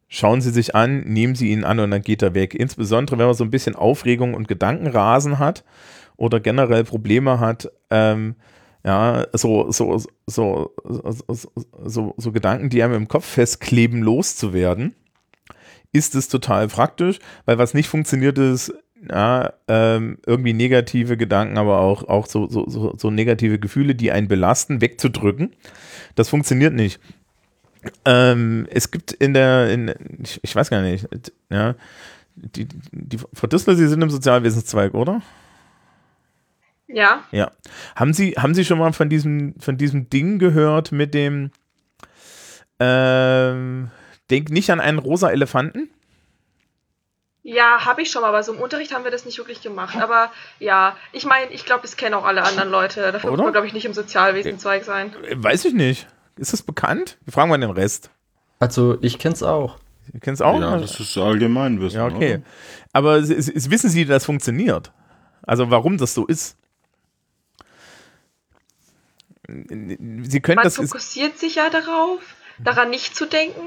[0.08, 2.54] schauen sie sich an, nehmen sie ihn an und dann geht er weg.
[2.54, 5.64] Insbesondere, wenn man so ein bisschen Aufregung und Gedankenrasen hat
[6.16, 8.36] oder generell Probleme hat, ähm,
[8.84, 10.74] ja, so, so, so,
[11.84, 14.94] so, so, Gedanken, die einem im Kopf festkleben, loszuwerden,
[15.92, 18.74] ist es total praktisch, weil was nicht funktioniert ist,
[19.10, 24.12] ja, ähm, irgendwie negative Gedanken, aber auch, auch so, so, so, so negative Gefühle, die
[24.12, 25.54] einen belasten, wegzudrücken.
[26.14, 27.00] Das funktioniert nicht.
[28.04, 31.06] Ähm, es gibt in der, in, ich, ich, weiß gar nicht,
[31.50, 31.74] ja,
[32.34, 35.22] die, die Frau Dissler, Sie sind im Sozialwesenszweig, oder?
[36.86, 37.24] Ja.
[37.30, 37.50] Ja.
[37.96, 41.50] Haben Sie, haben Sie schon mal von diesem, von diesem Ding gehört mit dem,
[42.78, 43.90] ähm,
[44.30, 45.90] denk nicht an einen rosa Elefanten?
[47.46, 49.96] Ja, habe ich schon mal, aber so im Unterricht haben wir das nicht wirklich gemacht.
[49.96, 53.12] Aber ja, ich meine, ich glaube, das kennen auch alle anderen Leute.
[53.12, 55.14] Dafür muss man, glaube ich, nicht im Sozialwesenzweig sein.
[55.34, 56.06] Weiß ich nicht.
[56.36, 57.18] Ist das bekannt?
[57.24, 58.10] Wir fragen mal den Rest.
[58.58, 59.78] Also, ich kenn's auch.
[60.12, 60.60] Du kennst auch?
[60.60, 61.98] Ja, das ist Allgemeinwissen.
[61.98, 62.34] Ja, okay.
[62.36, 62.42] Oder?
[62.92, 64.92] Aber s- s- wissen Sie, dass das funktioniert?
[65.42, 66.56] Also warum das so ist?
[69.46, 72.20] Sie können Man das ist, fokussiert sich ja darauf,
[72.58, 73.60] daran nicht zu denken.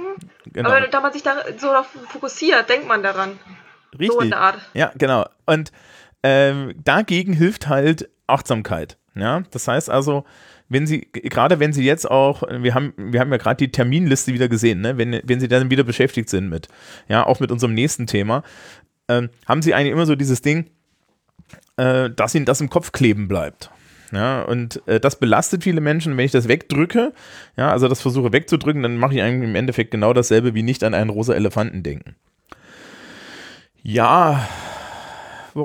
[0.51, 3.39] genau, Aber da man sich da so darauf fokussiert, denkt man daran.
[3.93, 4.30] So in richtig.
[4.32, 4.60] der Art.
[4.73, 5.27] Ja, genau.
[5.45, 5.71] Und
[6.23, 8.97] ähm, dagegen hilft halt Achtsamkeit.
[9.15, 10.25] Ja, das heißt also,
[10.69, 14.34] wenn Sie, gerade wenn Sie jetzt auch, wir haben, wir haben ja gerade die Terminliste
[14.34, 14.97] wieder gesehen, ne?
[14.97, 16.67] wenn, wenn Sie dann wieder beschäftigt sind mit,
[17.08, 18.43] ja, auch mit unserem nächsten Thema,
[19.08, 20.65] ähm, haben Sie eigentlich immer so dieses Ding,
[21.77, 23.71] äh, dass Ihnen das im Kopf kleben bleibt.
[24.12, 26.15] Ja, und äh, das belastet viele Menschen.
[26.15, 27.13] Wenn ich das wegdrücke,
[27.58, 30.84] ja, also das versuche wegzudrücken, dann mache ich eigentlich im Endeffekt genau dasselbe wie nicht
[30.84, 32.15] an einen rosa Elefanten denken.
[33.84, 34.47] Ja,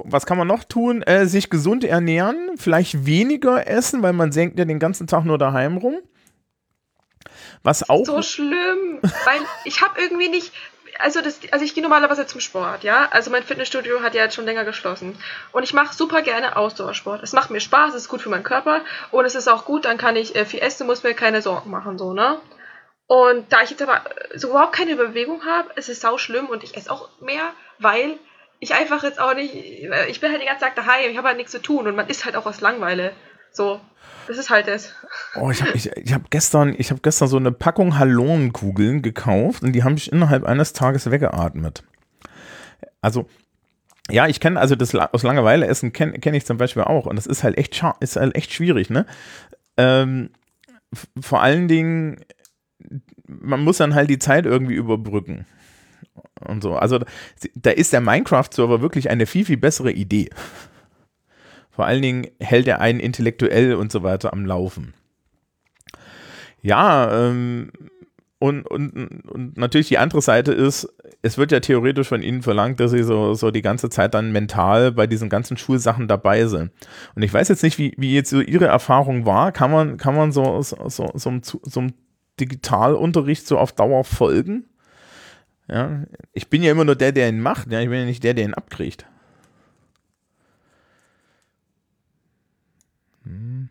[0.04, 1.02] was kann man noch tun?
[1.02, 5.38] Äh, sich gesund ernähren, vielleicht weniger essen, weil man senkt ja den ganzen Tag nur
[5.38, 5.98] daheim rum.
[7.62, 8.04] Was auch.
[8.04, 10.52] So schlimm, weil ich habe irgendwie nicht,
[10.98, 13.08] also das, also ich gehe normalerweise zum Sport, ja.
[13.10, 15.16] Also mein Fitnessstudio hat ja jetzt schon länger geschlossen
[15.52, 17.22] und ich mache super gerne Ausdauersport.
[17.22, 19.84] Es macht mir Spaß, es ist gut für meinen Körper und es ist auch gut,
[19.84, 22.38] dann kann ich äh, viel essen, muss mir keine Sorgen machen, so ne.
[23.06, 24.00] Und da ich jetzt aber
[24.34, 28.18] so überhaupt keine Bewegung habe, ist es sau schlimm und ich esse auch mehr, weil
[28.62, 31.36] ich einfach jetzt auch nicht, ich bin halt den ganzen Tag daheim, ich habe halt
[31.36, 33.10] nichts zu tun und man isst halt auch aus Langeweile.
[33.50, 33.80] So,
[34.28, 34.94] das ist halt das.
[35.34, 39.72] Oh, ich habe ich, ich hab gestern, hab gestern so eine Packung Hallonenkugeln gekauft und
[39.72, 41.82] die habe ich innerhalb eines Tages weggeatmet.
[43.00, 43.28] Also,
[44.08, 47.16] ja, ich kenne, also das aus Langeweile essen kenne kenn ich zum Beispiel auch und
[47.16, 49.06] das ist halt echt, ist halt echt schwierig, ne?
[49.76, 50.30] Ähm,
[51.20, 52.24] vor allen Dingen,
[53.26, 55.46] man muss dann halt die Zeit irgendwie überbrücken.
[56.46, 56.74] Und so.
[56.74, 56.98] Also,
[57.54, 60.30] da ist der Minecraft-Server wirklich eine viel, viel bessere Idee.
[61.70, 64.92] Vor allen Dingen hält er einen intellektuell und so weiter am Laufen.
[66.60, 67.72] Ja, ähm,
[68.38, 68.92] und, und,
[69.28, 73.04] und natürlich die andere Seite ist, es wird ja theoretisch von ihnen verlangt, dass sie
[73.04, 76.72] so, so die ganze Zeit dann mental bei diesen ganzen Schulsachen dabei sind.
[77.14, 79.52] Und ich weiß jetzt nicht, wie, wie jetzt so ihre Erfahrung war.
[79.52, 81.94] Kann man, kann man so, so, so, so, Zu- so einem
[82.40, 84.66] Digitalunterricht so auf Dauer folgen?
[85.72, 86.02] Ja,
[86.34, 87.72] ich bin ja immer nur der, der ihn macht.
[87.72, 89.06] Ja, ich bin ja nicht der, der ihn abkriegt.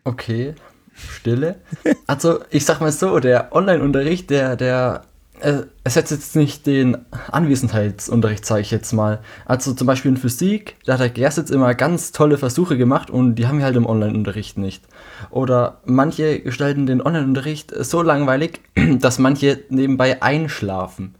[0.02, 0.54] Okay,
[0.94, 1.60] Stille.
[2.08, 5.02] Also, ich sag mal so, der Online-Unterricht, der, der
[5.38, 6.96] äh, ersetzt jetzt nicht den
[7.30, 9.20] Anwesenheitsunterricht, sage ich jetzt mal.
[9.44, 13.10] Also zum Beispiel in Physik, da hat der Gers jetzt immer ganz tolle Versuche gemacht
[13.10, 14.82] und die haben wir halt im Online-Unterricht nicht.
[15.30, 18.60] Oder manche gestalten den Online-Unterricht so langweilig,
[18.98, 21.14] dass manche nebenbei einschlafen.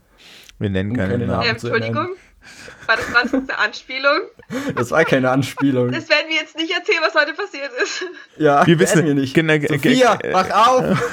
[0.63, 1.59] Wir nennen keine, Keine Namen.
[1.59, 2.09] Zu Entschuldigung,
[2.87, 4.19] war das gerade eine Anspielung?
[4.77, 5.93] Das war keine Anspielung.
[5.93, 8.05] Das werden wir jetzt nicht erzählen, was heute passiert ist.
[8.39, 9.35] Ja, Wir wissen- wir nicht.
[9.35, 11.13] genau, ge- Sophia, wach auf!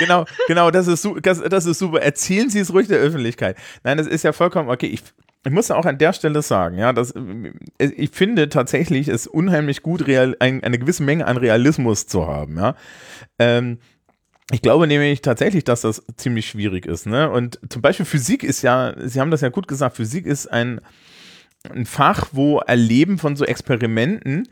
[0.00, 2.02] Genau, genau, das ist, das, das ist super.
[2.02, 3.56] Erzählen Sie es ruhig der Öffentlichkeit.
[3.84, 4.86] Nein, das ist ja vollkommen okay.
[4.86, 5.02] Ich,
[5.44, 9.82] ich muss auch an der Stelle sagen, ja, dass, äh, ich finde tatsächlich es unheimlich
[9.82, 12.76] gut, real, ein, eine gewisse Menge an Realismus zu haben, ja.
[13.38, 13.78] Ähm,
[14.50, 17.06] ich glaube nämlich tatsächlich, dass das ziemlich schwierig ist.
[17.06, 17.30] Ne?
[17.30, 20.80] Und zum Beispiel Physik ist ja, Sie haben das ja gut gesagt, Physik ist ein,
[21.70, 24.48] ein Fach, wo Erleben von so Experimenten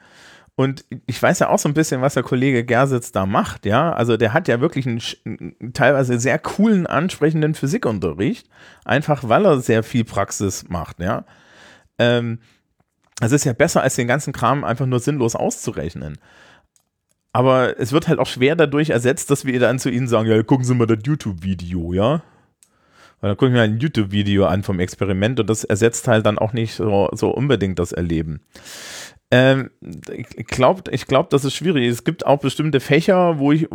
[0.56, 3.92] und ich weiß ja auch so ein bisschen, was der Kollege Gersitz da macht, ja.
[3.92, 8.48] Also der hat ja wirklich einen, einen teilweise sehr coolen, ansprechenden Physikunterricht,
[8.86, 11.26] einfach weil er sehr viel Praxis macht, ja.
[11.98, 12.38] Ähm,
[13.20, 16.18] es ist ja besser, als den ganzen Kram einfach nur sinnlos auszurechnen.
[17.36, 20.42] Aber es wird halt auch schwer dadurch ersetzt, dass wir dann zu ihnen sagen, ja,
[20.42, 22.22] gucken Sie mal das YouTube-Video, ja.
[23.20, 26.24] Weil dann gucke ich mir halt ein YouTube-Video an vom Experiment und das ersetzt halt
[26.24, 28.40] dann auch nicht so, so unbedingt das Erleben.
[29.30, 29.68] Ähm,
[30.34, 31.86] ich glaube, ich glaub, das ist schwierig.
[31.86, 33.68] Es gibt auch bestimmte Fächer, wo ich,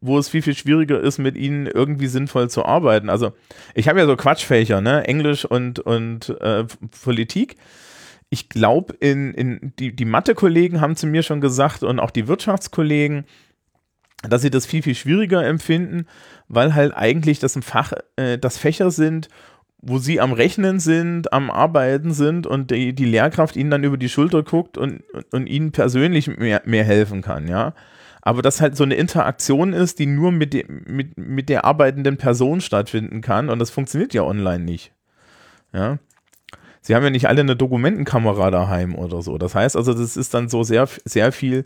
[0.00, 3.10] wo es viel, viel schwieriger ist, mit ihnen irgendwie sinnvoll zu arbeiten.
[3.10, 3.32] Also
[3.74, 5.04] ich habe ja so Quatschfächer, ne?
[5.08, 6.64] Englisch und, und äh,
[7.02, 7.56] Politik.
[8.34, 12.26] Ich glaube, in, in die, die Mathe-Kollegen haben zu mir schon gesagt und auch die
[12.26, 13.26] Wirtschaftskollegen,
[14.28, 16.06] dass sie das viel, viel schwieriger empfinden,
[16.48, 19.28] weil halt eigentlich das ein Fach, äh, das Fächer sind,
[19.80, 23.98] wo sie am Rechnen sind, am Arbeiten sind und die, die Lehrkraft ihnen dann über
[23.98, 27.72] die Schulter guckt und, und, und ihnen persönlich mehr, mehr helfen kann, ja.
[28.20, 32.16] Aber das halt so eine Interaktion ist, die nur mit, de, mit, mit der arbeitenden
[32.16, 34.90] Person stattfinden kann und das funktioniert ja online nicht.
[35.72, 36.00] Ja.
[36.86, 39.38] Sie haben ja nicht alle eine Dokumentenkamera daheim oder so.
[39.38, 41.64] Das heißt also, das ist dann so sehr, sehr viel,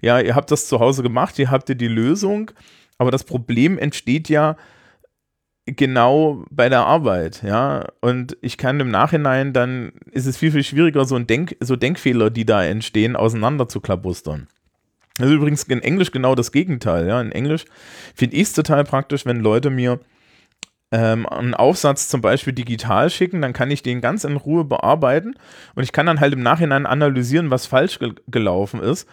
[0.00, 2.52] ja, ihr habt das zu Hause gemacht, ihr habt ihr die Lösung,
[2.96, 4.56] aber das Problem entsteht ja,
[5.66, 7.88] genau bei der Arbeit, ja.
[8.00, 11.74] Und ich kann im Nachhinein, dann ist es viel, viel schwieriger, so, ein Denk, so
[11.74, 14.46] Denkfehler, die da entstehen, auseinander zu klabustern.
[15.16, 17.20] Das ist übrigens in Englisch genau das Gegenteil, ja.
[17.20, 17.64] In Englisch
[18.14, 19.98] finde ich es total praktisch, wenn Leute mir
[20.92, 25.34] ähm, einen Aufsatz zum Beispiel digital schicken, dann kann ich den ganz in Ruhe bearbeiten
[25.74, 29.06] und ich kann dann halt im Nachhinein analysieren, was falsch ge gelaufen ist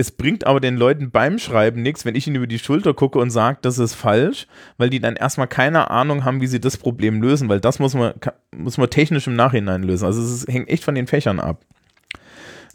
[0.00, 3.18] es bringt aber den Leuten beim Schreiben nichts, wenn ich ihnen über die Schulter gucke
[3.18, 6.76] und sage, das ist falsch, weil die dann erstmal keine Ahnung haben, wie sie das
[6.76, 8.14] Problem lösen, weil das muss man,
[8.56, 10.06] muss man technisch im Nachhinein lösen.
[10.06, 11.64] Also es hängt echt von den Fächern ab.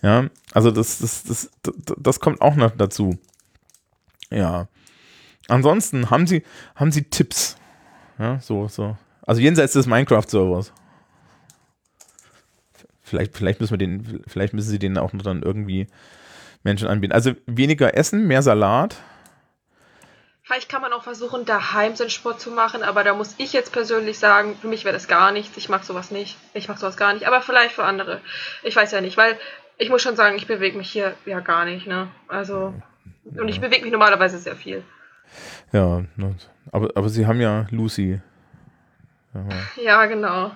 [0.01, 3.17] Ja, also das, das, das, das, das kommt auch noch dazu.
[4.29, 4.67] Ja.
[5.47, 6.43] Ansonsten haben sie,
[6.75, 7.55] haben sie Tipps.
[8.19, 8.97] Ja, so, so.
[9.25, 10.73] Also jenseits des Minecraft-Servers.
[13.01, 15.87] Vielleicht, vielleicht müssen wir den, vielleicht müssen sie den auch noch dann irgendwie
[16.63, 17.13] Menschen anbieten.
[17.13, 18.95] Also weniger Essen, mehr Salat.
[20.41, 23.71] Vielleicht kann man auch versuchen, daheim seinen Sport zu machen, aber da muss ich jetzt
[23.71, 25.55] persönlich sagen, für mich wäre das gar nichts.
[25.55, 26.37] Ich mag sowas nicht.
[26.53, 28.19] Ich mag sowas gar nicht, aber vielleicht für andere.
[28.61, 29.37] Ich weiß ja nicht, weil
[29.77, 32.09] ich muss schon sagen, ich bewege mich hier ja gar nicht, ne?
[32.27, 32.73] Also,
[33.23, 34.83] und ich bewege mich normalerweise sehr viel.
[35.71, 36.03] Ja,
[36.71, 38.21] aber, aber sie haben ja Lucy.
[39.83, 40.51] Ja, genau.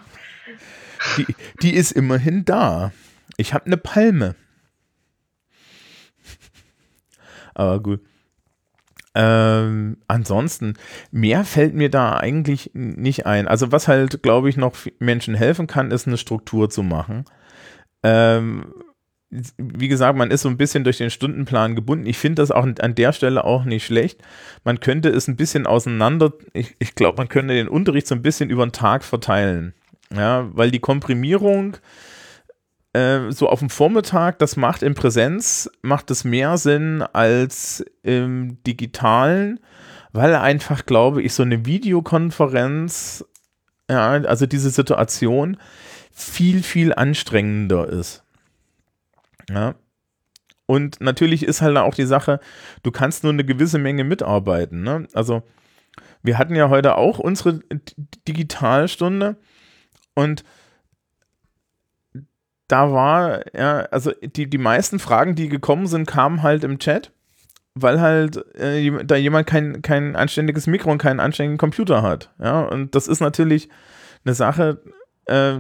[1.18, 1.26] Die,
[1.62, 2.92] die ist immerhin da.
[3.38, 4.36] Ich habe eine Palme.
[7.54, 8.02] Aber gut.
[9.16, 10.76] Ähm, ansonsten,
[11.12, 13.48] mehr fällt mir da eigentlich nicht ein.
[13.48, 17.26] Also, was halt, glaube ich, noch Menschen helfen kann, ist eine Struktur zu machen.
[18.04, 18.74] Ähm,
[19.30, 22.06] wie gesagt, man ist so ein bisschen durch den Stundenplan gebunden.
[22.06, 24.22] Ich finde das auch an der Stelle auch nicht schlecht.
[24.64, 28.22] Man könnte es ein bisschen auseinander, ich, ich glaube, man könnte den Unterricht so ein
[28.22, 29.74] bisschen über den Tag verteilen.
[30.16, 31.78] Ja, weil die Komprimierung
[32.94, 38.64] äh, so auf dem Vormittag, das macht in Präsenz, macht es mehr Sinn als im
[38.64, 39.60] digitalen,
[40.14, 43.26] weil einfach, glaube ich, so eine Videokonferenz,
[43.90, 45.58] ja, also diese Situation
[46.14, 48.24] viel, viel anstrengender ist.
[49.50, 49.76] Ja.
[50.66, 52.40] Und natürlich ist halt auch die Sache,
[52.84, 54.84] du kannst nur eine gewisse Menge mitarbeiten.
[54.84, 55.08] Ne?
[55.14, 55.44] Also
[56.22, 57.62] wir hatten ja heute auch unsere
[58.28, 59.38] Digitalstunde
[60.14, 60.44] und
[62.68, 67.14] da war, ja, also die, die meisten Fragen, die gekommen sind, kamen halt im Chat,
[67.76, 72.34] weil halt äh, da jemand kein, kein anständiges Mikro und keinen anständigen Computer hat.
[72.40, 73.70] Ja, und das ist natürlich
[74.26, 74.82] eine Sache,
[75.28, 75.60] äh,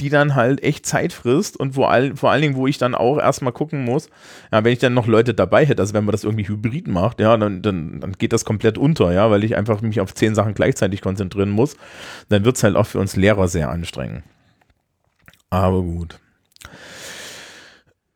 [0.00, 2.94] die dann halt echt Zeit frisst und wo all, vor allen Dingen, wo ich dann
[2.94, 4.08] auch erstmal gucken muss,
[4.52, 7.20] ja, wenn ich dann noch Leute dabei hätte, also wenn man das irgendwie hybrid macht,
[7.20, 10.34] ja, dann, dann, dann geht das komplett unter, ja, weil ich einfach mich auf zehn
[10.34, 11.76] Sachen gleichzeitig konzentrieren muss,
[12.28, 14.22] dann wird es halt auch für uns Lehrer sehr anstrengend.
[15.50, 16.18] Aber gut.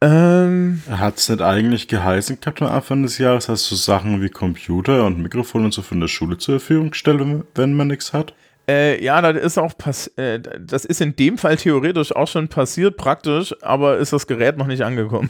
[0.03, 5.07] Ähm, Hat es nicht eigentlich geheißen am Anfang des Jahres, dass so Sachen wie Computer
[5.07, 8.35] und Mikrofon und so von der Schule zur Verfügung gestellt, wenn man nichts hat?
[8.73, 12.49] Äh, ja, das ist auch pass äh, das ist in dem Fall theoretisch auch schon
[12.49, 15.29] passiert, praktisch, aber ist das Gerät noch nicht angekommen.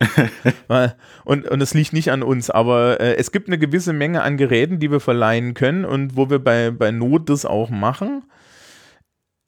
[1.24, 4.36] und, und es liegt nicht an uns, aber äh, es gibt eine gewisse Menge an
[4.36, 8.22] Geräten, die wir verleihen können und wo wir bei, bei Not das auch machen.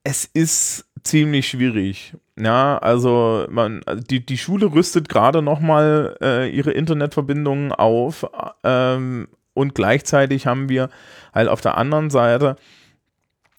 [0.02, 2.14] Es ist ziemlich schwierig.
[2.38, 8.26] Ja, also man, die, die Schule rüstet gerade nochmal äh, ihre Internetverbindungen auf
[8.64, 10.90] ähm, und gleichzeitig haben wir
[11.32, 12.56] halt auf der anderen Seite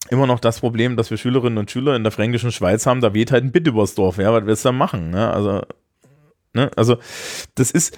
[0.09, 3.13] immer noch das Problem, dass wir Schülerinnen und Schüler in der fränkischen Schweiz haben, da
[3.13, 5.09] weht halt ein Bit übers Dorf, ja, was willst du da machen?
[5.09, 5.31] Ne?
[5.31, 5.61] Also,
[6.53, 6.69] ne?
[6.75, 6.97] also
[7.55, 7.97] das ist,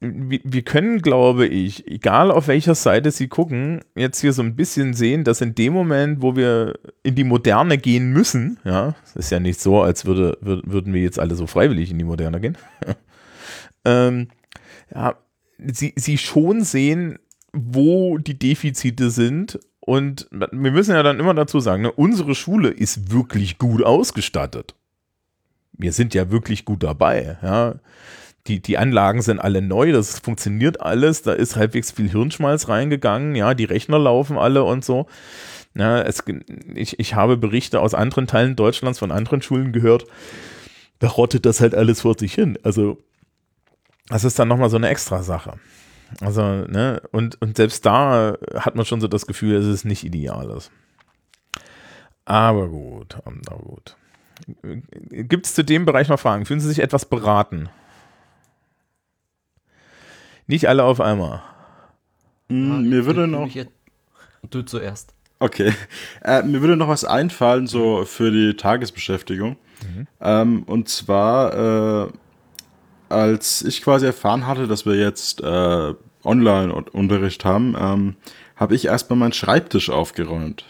[0.00, 4.94] wir können, glaube ich, egal auf welcher Seite Sie gucken, jetzt hier so ein bisschen
[4.94, 9.30] sehen, dass in dem Moment, wo wir in die Moderne gehen müssen, ja, es ist
[9.30, 12.56] ja nicht so, als würde, würden wir jetzt alle so freiwillig in die Moderne gehen,
[13.84, 14.28] ähm,
[14.94, 15.16] ja,
[15.58, 17.18] Sie, Sie schon sehen,
[17.52, 22.68] wo die Defizite sind und wir müssen ja dann immer dazu sagen, ne, unsere Schule
[22.68, 24.74] ist wirklich gut ausgestattet.
[25.72, 27.76] Wir sind ja wirklich gut dabei, ja.
[28.46, 33.34] Die, die Anlagen sind alle neu, das funktioniert alles, da ist halbwegs viel Hirnschmalz reingegangen,
[33.34, 35.06] ja, die Rechner laufen alle und so.
[35.74, 36.22] Ja, es,
[36.74, 40.04] ich, ich habe Berichte aus anderen Teilen Deutschlands von anderen Schulen gehört,
[40.98, 42.58] da rottet das halt alles vor sich hin.
[42.62, 42.98] Also,
[44.08, 45.54] das ist dann nochmal so eine extra Sache.
[46.20, 50.04] Also, ne, und, und selbst da hat man schon so das Gefühl, dass es nicht
[50.04, 50.70] ideal ist.
[52.24, 53.96] Aber gut, aber gut.
[55.10, 56.46] Gibt es zu dem Bereich noch Fragen?
[56.46, 57.68] Fühlen Sie sich etwas beraten?
[60.46, 61.42] Nicht alle auf einmal.
[62.48, 63.50] Mm, mir würde noch.
[64.50, 65.14] Du zuerst.
[65.40, 65.72] Okay.
[66.22, 69.56] Äh, mir würde noch was einfallen, so für die Tagesbeschäftigung.
[69.82, 70.06] Mhm.
[70.20, 72.12] Ähm, und zwar, äh,
[73.08, 75.94] als ich quasi erfahren hatte, dass wir jetzt äh,
[76.24, 78.16] Online-Unterricht haben, ähm,
[78.56, 80.64] habe ich erstmal meinen Schreibtisch aufgeräumt.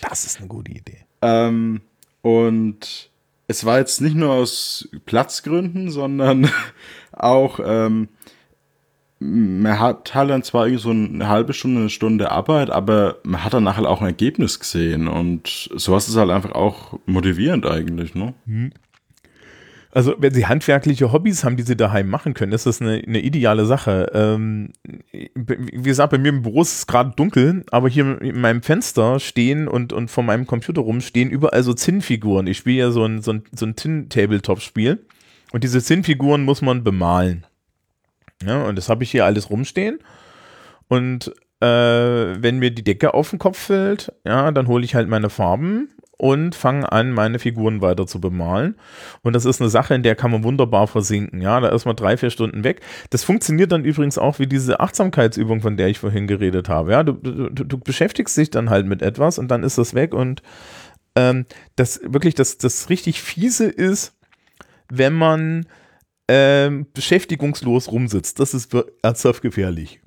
[0.00, 1.04] Das ist eine gute Idee.
[1.22, 1.80] Ähm,
[2.22, 3.10] und
[3.46, 6.50] es war jetzt nicht nur aus Platzgründen, sondern
[7.12, 8.08] auch, ähm,
[9.20, 13.42] man hat halt dann zwar irgendwie so eine halbe Stunde, eine Stunde Arbeit, aber man
[13.42, 18.14] hat dann nachher auch ein Ergebnis gesehen und sowas ist halt einfach auch motivierend eigentlich,
[18.14, 18.34] ne?
[18.44, 18.72] Mhm.
[19.90, 23.20] Also, wenn Sie handwerkliche Hobbys haben, die Sie daheim machen können, ist das eine, eine
[23.20, 24.10] ideale Sache.
[24.12, 24.72] Ähm,
[25.12, 29.18] wie gesagt, bei mir im Büro ist es gerade dunkel, aber hier in meinem Fenster
[29.18, 32.46] stehen und, und vor meinem Computer rum stehen überall so Zinnfiguren.
[32.46, 35.06] Ich spiele ja so ein, so ein, so ein Tin-Tabletop-Spiel
[35.52, 37.46] und diese Zinnfiguren muss man bemalen.
[38.44, 39.98] Ja, und das habe ich hier alles rumstehen.
[40.88, 45.08] Und äh, wenn mir die Decke auf den Kopf fällt, ja, dann hole ich halt
[45.08, 48.74] meine Farben und fange an, meine Figuren weiter zu bemalen.
[49.22, 51.40] Und das ist eine Sache, in der kann man wunderbar versinken.
[51.40, 52.80] Ja, da ist man drei, vier Stunden weg.
[53.10, 56.92] Das funktioniert dann übrigens auch wie diese Achtsamkeitsübung, von der ich vorhin geredet habe.
[56.92, 60.12] Ja, du, du, du beschäftigst dich dann halt mit etwas und dann ist das weg.
[60.12, 60.42] Und
[61.14, 64.14] ähm, das wirklich, das, das richtig fiese ist,
[64.90, 65.66] wenn man
[66.26, 68.40] ähm, beschäftigungslos rumsitzt.
[68.40, 70.00] Das ist ernsthaft gefährlich.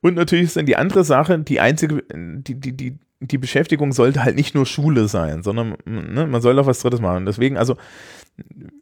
[0.00, 4.22] Und natürlich ist dann die andere Sache, die einzige, die, die, die, die Beschäftigung sollte
[4.22, 7.26] halt nicht nur Schule sein, sondern ne, man soll auch was Drittes machen.
[7.26, 7.76] Deswegen, also,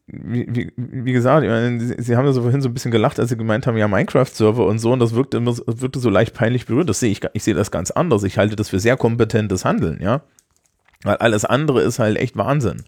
[0.07, 3.18] wie, wie, wie gesagt, meine, Sie, Sie, haben ja so vorhin so ein bisschen gelacht,
[3.18, 6.35] als Sie gemeint haben, ja, Minecraft-Server und so, und das wirkte immer, wirkte so leicht
[6.35, 6.88] peinlich berührt.
[6.88, 8.22] Das sehe ich, ich sehe das ganz anders.
[8.25, 10.22] Ich halte das für sehr kompetentes Handeln, ja.
[11.03, 12.85] Weil alles andere ist halt echt Wahnsinn.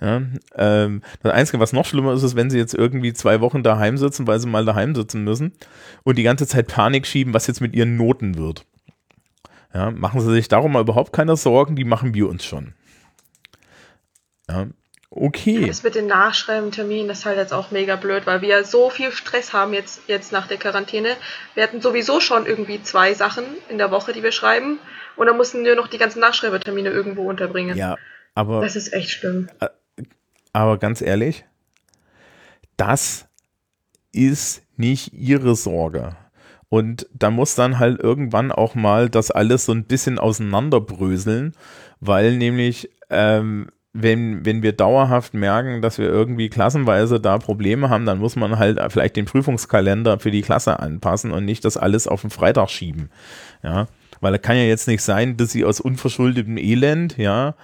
[0.00, 0.22] Ja,
[0.54, 3.96] ähm, das Einzige, was noch schlimmer ist, ist, wenn sie jetzt irgendwie zwei Wochen daheim
[3.96, 5.52] sitzen, weil sie mal daheim sitzen müssen
[6.04, 8.64] und die ganze Zeit Panik schieben, was jetzt mit ihren Noten wird.
[9.74, 12.74] Ja, machen Sie sich darum mal überhaupt keine Sorgen, die machen wir uns schon.
[14.48, 14.66] Ja,
[15.10, 15.66] okay.
[15.66, 19.52] Das mit den Nachschreibenterminen ist halt jetzt auch mega blöd, weil wir so viel Stress
[19.52, 21.16] haben jetzt, jetzt nach der Quarantäne.
[21.54, 24.78] Wir hatten sowieso schon irgendwie zwei Sachen in der Woche, die wir schreiben.
[25.16, 27.76] Und dann mussten wir noch die ganzen Nachschreibetermine irgendwo unterbringen.
[27.76, 27.96] Ja,
[28.34, 28.62] aber.
[28.62, 29.48] Das ist echt schlimm.
[30.52, 31.44] Aber ganz ehrlich,
[32.76, 33.26] das
[34.12, 36.16] ist nicht Ihre Sorge.
[36.68, 41.54] Und da muss dann halt irgendwann auch mal das alles so ein bisschen auseinanderbröseln,
[42.00, 48.04] weil nämlich, ähm, wenn, wenn wir dauerhaft merken, dass wir irgendwie klassenweise da Probleme haben,
[48.04, 52.06] dann muss man halt vielleicht den Prüfungskalender für die Klasse anpassen und nicht das alles
[52.06, 53.10] auf den Freitag schieben.
[53.62, 53.86] Ja,
[54.20, 57.54] weil es kann ja jetzt nicht sein, dass sie aus unverschuldetem Elend, ja,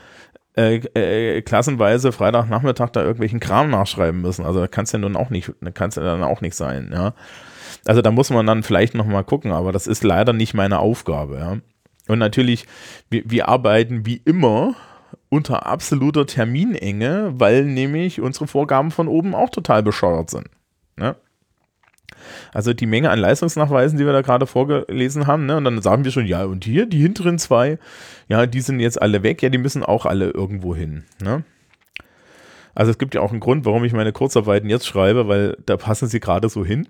[0.57, 4.45] äh, äh, klassenweise Freitagnachmittag da irgendwelchen Kram nachschreiben müssen.
[4.45, 7.13] Also kann es ja nun auch nicht, kann es ja dann auch nicht sein, ja.
[7.87, 11.39] Also da muss man dann vielleicht nochmal gucken, aber das ist leider nicht meine Aufgabe.
[11.39, 11.59] Ja.
[12.09, 12.67] Und natürlich,
[13.11, 14.75] wir, wir arbeiten wie immer
[15.29, 20.49] unter absoluter Terminenge, weil nämlich unsere Vorgaben von oben auch total bescheuert sind.
[20.97, 21.17] Ne?
[22.53, 25.57] Also die Menge an Leistungsnachweisen, die wir da gerade vorgelesen haben, ne?
[25.57, 27.79] und dann sagen wir schon, ja, und hier, die hinteren zwei,
[28.29, 31.05] ja, die sind jetzt alle weg, ja, die müssen auch alle irgendwo hin.
[31.23, 31.45] Ne?
[32.75, 35.77] Also es gibt ja auch einen Grund, warum ich meine Kurzarbeiten jetzt schreibe, weil da
[35.77, 36.89] passen sie gerade so hin.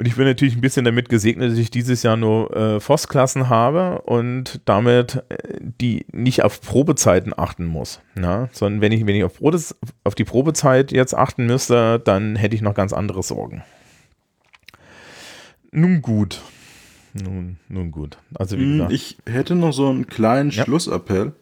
[0.00, 3.50] Und ich bin natürlich ein bisschen damit gesegnet, dass ich dieses Jahr nur äh, Voss-Klassen
[3.50, 8.00] habe und damit äh, die nicht auf Probezeiten achten muss.
[8.14, 8.48] Ne?
[8.52, 9.60] Sondern wenn ich, wenn ich auf, Probe,
[10.04, 13.62] auf die Probezeit jetzt achten müsste, dann hätte ich noch ganz andere Sorgen.
[15.70, 16.40] Nun gut.
[17.12, 18.16] Nun, nun gut.
[18.32, 18.92] Also wie hm, gesagt.
[18.92, 20.64] Ich hätte noch so einen kleinen ja.
[20.64, 21.32] Schlussappell.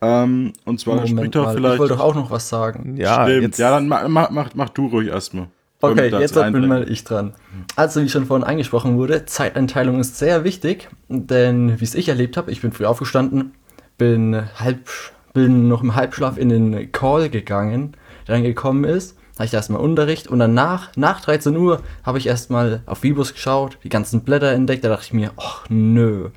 [0.00, 1.74] Ähm, und zwar Moment spricht er vielleicht.
[1.74, 2.96] Ich wollte doch auch noch was sagen.
[2.96, 3.42] Ja, Stimmt.
[3.42, 3.58] Jetzt.
[3.58, 5.48] ja dann mach, mach, mach, mach du ruhig erstmal.
[5.82, 7.32] Okay, jetzt bin mal ich dran.
[7.74, 12.36] Also, wie schon vorhin angesprochen wurde, Zeiteinteilung ist sehr wichtig, denn wie es ich erlebt
[12.36, 13.54] habe, ich bin früh aufgestanden,
[13.96, 14.88] bin, halb,
[15.32, 17.96] bin noch im Halbschlaf in den Call gegangen,
[18.28, 22.26] der dann gekommen ist, habe ich erstmal Unterricht und danach, nach 13 Uhr, habe ich
[22.26, 26.24] erstmal auf Vibus geschaut, die ganzen Blätter entdeckt, da dachte ich mir, ach nö.
[26.26, 26.32] Und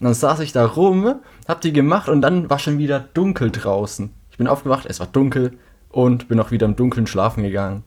[0.00, 4.10] dann saß ich da rum, hab die gemacht und dann war schon wieder dunkel draußen.
[4.32, 5.52] Ich bin aufgewacht, es war dunkel
[5.88, 7.84] und bin auch wieder im Dunkeln schlafen gegangen.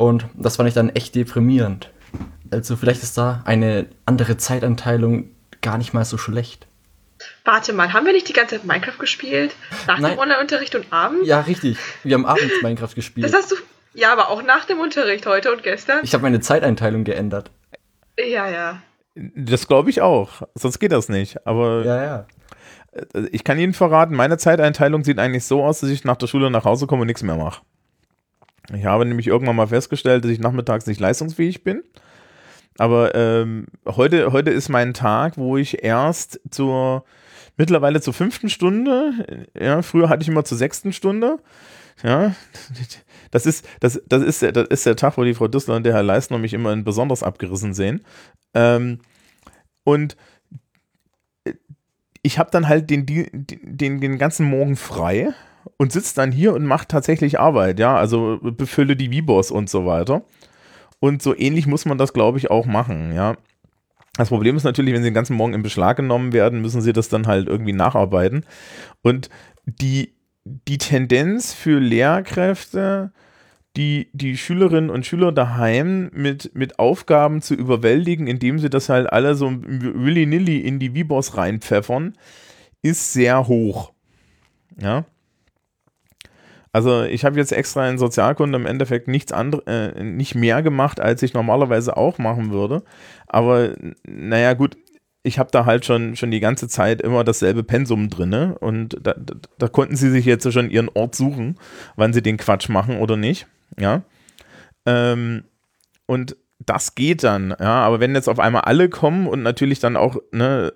[0.00, 1.90] Und das fand ich dann echt deprimierend.
[2.50, 5.28] Also vielleicht ist da eine andere Zeitanteilung
[5.60, 6.66] gar nicht mal so schlecht.
[7.44, 9.54] Warte mal, haben wir nicht die ganze Zeit Minecraft gespielt?
[9.86, 10.12] Nach Nein.
[10.12, 11.28] dem Online-Unterricht und abends?
[11.28, 11.76] Ja, richtig.
[12.02, 13.26] Wir haben abends Minecraft gespielt.
[13.26, 13.56] Das hast du.
[13.92, 15.98] Ja, aber auch nach dem Unterricht heute und gestern?
[16.02, 17.50] Ich habe meine Zeiteinteilung geändert.
[18.18, 18.80] Ja, ja.
[19.14, 20.42] Das glaube ich auch.
[20.54, 21.46] Sonst geht das nicht.
[21.46, 22.26] Aber Ja, ja.
[22.92, 26.26] äh, ich kann Ihnen verraten, meine Zeiteinteilung sieht eigentlich so aus, dass ich nach der
[26.26, 27.60] Schule nach Hause komme und nichts mehr mache.
[28.74, 31.82] Ich habe nämlich irgendwann mal festgestellt, dass ich nachmittags nicht leistungsfähig bin.
[32.78, 37.04] Aber ähm, heute, heute ist mein Tag, wo ich erst zur
[37.56, 41.38] mittlerweile zur fünften Stunde, ja, früher hatte ich immer zur sechsten Stunde.
[42.02, 42.34] Ja,
[43.30, 45.92] das ist, das, das ist, das ist der Tag, wo die Frau Düssler und der
[45.92, 48.00] Herr Leistner mich immer in besonders abgerissen sehen.
[48.54, 49.00] Ähm,
[49.84, 50.16] und
[52.22, 55.34] ich habe dann halt den, den, den ganzen Morgen frei
[55.76, 59.86] und sitze dann hier und mache tatsächlich Arbeit, ja, also befülle die Vibos und so
[59.86, 60.22] weiter.
[61.00, 63.36] Und so ähnlich muss man das, glaube ich, auch machen, ja.
[64.16, 66.92] Das Problem ist natürlich, wenn sie den ganzen Morgen in Beschlag genommen werden, müssen sie
[66.92, 68.44] das dann halt irgendwie nacharbeiten.
[69.02, 69.30] Und
[69.64, 73.12] die, die Tendenz für Lehrkräfte,
[73.76, 79.12] die, die Schülerinnen und Schüler daheim mit, mit Aufgaben zu überwältigen, indem sie das halt
[79.12, 82.18] alle so willy-nilly in die Vibos reinpfeffern,
[82.82, 83.92] ist sehr hoch.
[84.76, 85.04] Ja.
[86.72, 91.00] Also ich habe jetzt extra in Sozialkunde im Endeffekt nichts andere, äh, nicht mehr gemacht,
[91.00, 92.82] als ich normalerweise auch machen würde.
[93.26, 94.76] Aber naja, gut,
[95.22, 99.14] ich habe da halt schon, schon die ganze Zeit immer dasselbe Pensum drinne und da,
[99.14, 101.58] da, da konnten sie sich jetzt schon ihren Ort suchen,
[101.96, 103.46] wann sie den Quatsch machen oder nicht.
[103.78, 104.02] Ja.
[104.86, 105.44] Ähm,
[106.06, 109.96] und das geht dann, ja, aber wenn jetzt auf einmal alle kommen und natürlich dann
[109.96, 110.72] auch, ne,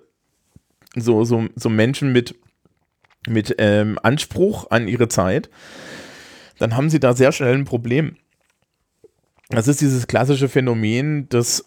[0.95, 2.35] so, so, so Menschen mit,
[3.27, 5.49] mit ähm, Anspruch an ihre Zeit,
[6.59, 8.15] dann haben sie da sehr schnell ein Problem.
[9.49, 11.65] Das ist dieses klassische Phänomen, dass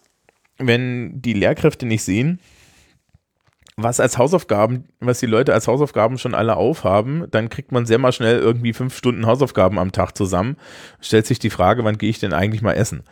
[0.57, 2.39] wenn die Lehrkräfte nicht sehen,
[3.77, 7.97] was als Hausaufgaben, was die Leute als Hausaufgaben schon alle aufhaben, dann kriegt man sehr
[7.97, 10.57] mal schnell irgendwie fünf Stunden Hausaufgaben am Tag zusammen.
[10.99, 13.03] Stellt sich die Frage, wann gehe ich denn eigentlich mal essen?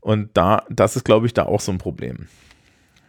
[0.00, 2.28] Und da, das ist, glaube ich, da auch so ein Problem.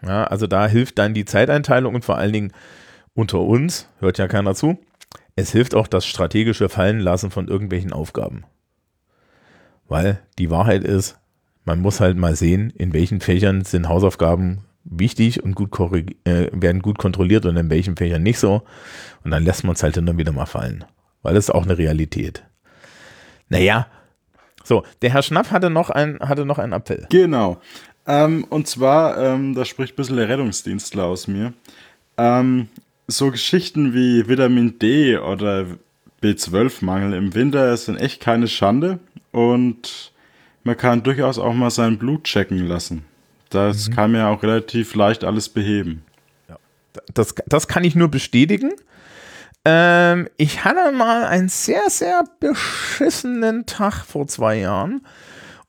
[0.02, 2.54] Ja, also da hilft dann die Zeiteinteilung und vor allen Dingen
[3.18, 4.78] unter uns, hört ja keiner zu,
[5.36, 8.44] es hilft auch das strategische Fallenlassen von irgendwelchen Aufgaben.
[9.88, 11.18] Weil die Wahrheit ist,
[11.66, 15.72] man muss halt mal sehen, in welchen Fächern sind Hausaufgaben wichtig und gut
[16.26, 18.62] äh, werden gut kontrolliert und in welchen Fächern nicht so.
[19.24, 20.86] Und dann lässt man es halt dann wieder mal fallen.
[21.24, 22.44] Weil das ist auch eine Realität.
[23.50, 23.88] Naja,
[24.64, 27.08] so, der Herr Schnapp hatte noch, ein, hatte noch einen Appell.
[27.10, 27.60] Genau.
[28.06, 31.54] Ähm, und zwar, ähm, da spricht ein bisschen der Rettungsdienstler aus mir.
[32.18, 32.70] Ähm,
[33.08, 35.66] so Geschichten wie Vitamin D oder
[36.22, 39.00] B12-Mangel im Winter sind echt keine Schande
[39.32, 40.12] und
[40.64, 43.06] man kann durchaus auch mal sein Blut checken lassen.
[43.50, 46.04] Das kann man ja auch relativ leicht alles beheben.
[47.14, 48.74] Das, das kann ich nur bestätigen.
[49.64, 55.06] Ähm, ich hatte mal einen sehr, sehr beschissenen Tag vor zwei Jahren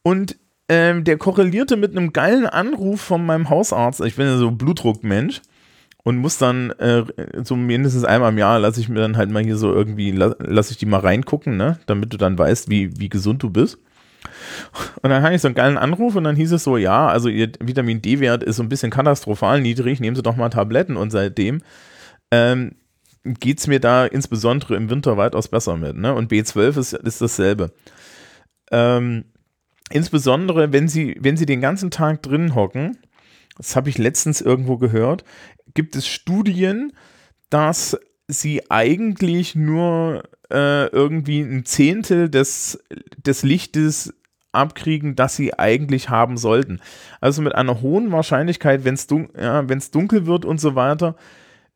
[0.03, 0.37] und
[0.69, 4.01] ähm, der korrelierte mit einem geilen Anruf von meinem Hausarzt.
[4.01, 5.41] Ich bin ja so Blutdruckmensch
[6.05, 7.05] und muss dann äh,
[7.43, 10.73] so einmal im Jahr lasse ich mir dann halt mal hier so irgendwie, la, lasse
[10.73, 13.79] ich die mal reingucken, ne, damit du dann weißt, wie, wie gesund du bist.
[15.03, 17.29] Und dann hatte ich so einen geilen Anruf und dann hieß es so, ja, also
[17.29, 21.11] ihr Vitamin D-Wert ist so ein bisschen katastrophal niedrig, nehmen Sie doch mal Tabletten und
[21.11, 21.63] seitdem
[22.31, 22.73] ähm,
[23.25, 25.97] geht es mir da insbesondere im Winter weitaus besser mit.
[25.97, 26.15] Ne?
[26.15, 27.73] Und B12 ist, ist dasselbe.
[28.71, 29.25] Ähm,
[29.91, 32.99] insbesondere, wenn Sie, wenn Sie den ganzen Tag drin hocken,
[33.59, 35.25] das habe ich letztens irgendwo gehört,
[35.75, 36.93] gibt es Studien,
[37.51, 42.83] dass Sie eigentlich nur äh, irgendwie ein Zehntel des,
[43.17, 44.15] des Lichtes
[44.53, 46.81] abkriegen, das sie eigentlich haben sollten.
[47.21, 51.17] Also mit einer hohen Wahrscheinlichkeit, wenn es dun ja, dunkel wird und so weiter,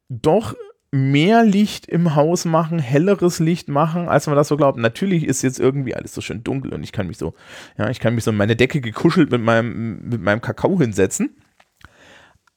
[0.09, 0.55] doch
[0.91, 4.78] mehr Licht im Haus machen, helleres Licht machen, als man das so glaubt.
[4.78, 7.35] Natürlich ist jetzt irgendwie alles so schön dunkel und ich kann mich so,
[7.78, 11.37] ja, ich kann mich so in meine Decke gekuschelt mit meinem, mit meinem Kakao hinsetzen.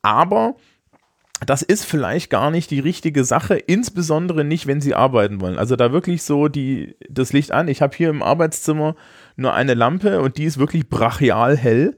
[0.06, 0.54] Aber
[1.48, 5.58] das ist vielleicht gar nicht die richtige Sache, insbesondere nicht, wenn sie arbeiten wollen.
[5.58, 7.68] Also da wirklich so die, das Licht an.
[7.68, 8.96] Ich habe hier im Arbeitszimmer
[9.36, 11.98] nur eine Lampe und die ist wirklich brachial hell.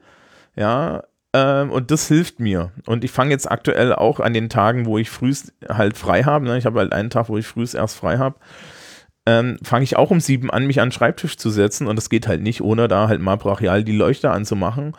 [0.55, 1.03] Ja,
[1.33, 2.71] ähm, und das hilft mir.
[2.85, 6.45] Und ich fange jetzt aktuell auch an den Tagen, wo ich frühst halt frei habe.
[6.45, 6.57] Ne?
[6.57, 8.37] Ich habe halt einen Tag, wo ich frühst erst frei habe.
[9.25, 11.87] Ähm, fange ich auch um sieben an, mich an den Schreibtisch zu setzen.
[11.87, 14.95] Und das geht halt nicht, ohne da halt mal brachial die Leuchte anzumachen.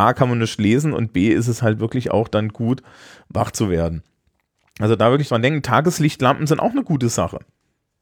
[0.00, 2.82] A, kann man nicht lesen und B, ist es halt wirklich auch dann gut,
[3.28, 4.02] wach zu werden.
[4.78, 7.40] Also da wirklich dran denken, Tageslichtlampen sind auch eine gute Sache.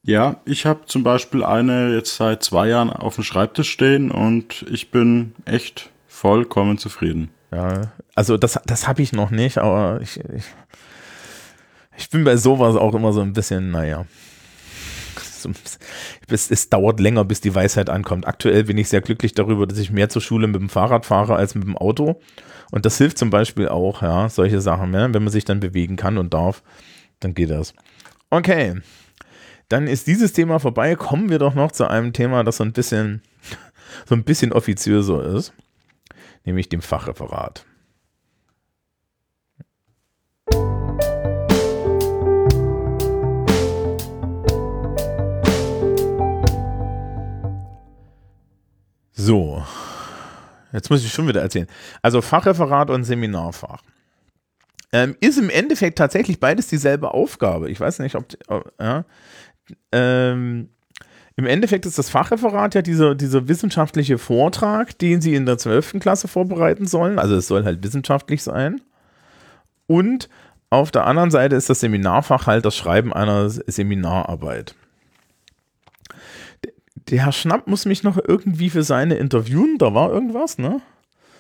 [0.05, 4.65] Ja, ich habe zum Beispiel eine jetzt seit zwei Jahren auf dem Schreibtisch stehen und
[4.71, 7.31] ich bin echt vollkommen zufrieden.
[7.51, 10.45] Ja, also das, das habe ich noch nicht, aber ich, ich,
[11.97, 14.07] ich bin bei sowas auch immer so ein bisschen, naja.
[15.47, 18.27] Es, es, dauert länger, bis die Weisheit ankommt.
[18.27, 21.37] Aktuell bin ich sehr glücklich darüber, dass ich mehr zur Schule mit dem Fahrrad fahre
[21.37, 22.21] als mit dem Auto.
[22.71, 25.97] Und das hilft zum Beispiel auch, ja, solche Sachen, ja, wenn man sich dann bewegen
[25.97, 26.63] kann und darf,
[27.21, 27.75] dann geht das.
[28.31, 28.75] Okay,
[29.69, 30.95] dann ist dieses Thema vorbei.
[30.95, 33.23] Kommen wir doch noch zu einem Thema, das so ein bisschen,
[34.07, 35.53] so ein bisschen offiziöser ist,
[36.45, 37.65] nämlich dem Fachreferat.
[49.29, 49.63] So,
[50.73, 51.67] jetzt muss ich schon wieder erzählen.
[52.01, 53.83] Also Fachreferat und Seminarfach.
[54.91, 57.69] Ähm, ist im Endeffekt tatsächlich beides dieselbe Aufgabe.
[57.69, 59.05] Ich weiß nicht, ob, ob ja,
[59.93, 60.71] ähm,
[61.37, 66.01] im Endeffekt ist das Fachreferat ja dieser, dieser wissenschaftliche Vortrag, den Sie in der 12.
[66.01, 67.19] Klasse vorbereiten sollen.
[67.19, 68.81] Also es soll halt wissenschaftlich sein.
[69.87, 70.31] Und
[70.71, 74.75] auf der anderen Seite ist das Seminarfach halt das Schreiben einer Seminararbeit
[77.11, 79.77] der Herr Schnapp muss mich noch irgendwie für seine interviewen.
[79.79, 80.81] Da war irgendwas, ne?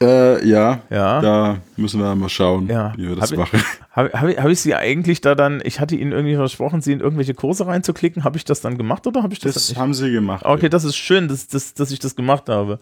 [0.00, 1.20] Äh, ja, ja.
[1.20, 2.92] Da müssen wir mal schauen, ja.
[2.96, 3.62] wie wir das hab machen.
[3.90, 7.00] Habe hab, hab ich sie eigentlich da dann, ich hatte ihnen irgendwie versprochen, sie in
[7.00, 8.22] irgendwelche Kurse reinzuklicken.
[8.22, 9.54] Habe ich das dann gemacht oder habe ich das?
[9.54, 10.44] Das haben sie gemacht.
[10.44, 10.68] Okay, ja.
[10.68, 12.78] das ist schön, dass, dass, dass ich das gemacht habe.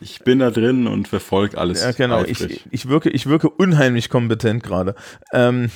[0.00, 1.82] Ich bin da drin und verfolge alles.
[1.82, 2.22] Ja, genau.
[2.24, 4.94] Ich, ich, wirke, ich wirke unheimlich kompetent gerade.
[5.32, 5.70] Ähm,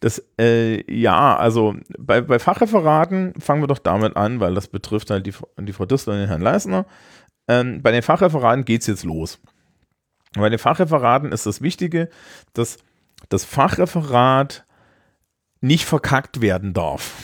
[0.00, 5.10] das, äh, ja, also bei, bei Fachreferaten fangen wir doch damit an, weil das betrifft
[5.10, 6.86] halt die, die Frau Düssler und den Herrn Leisner.
[7.48, 9.38] Ähm, bei den Fachreferaten geht es jetzt los.
[10.34, 12.08] Bei den Fachreferaten ist das Wichtige,
[12.54, 12.78] dass
[13.28, 14.64] das Fachreferat
[15.60, 17.16] nicht verkackt werden darf.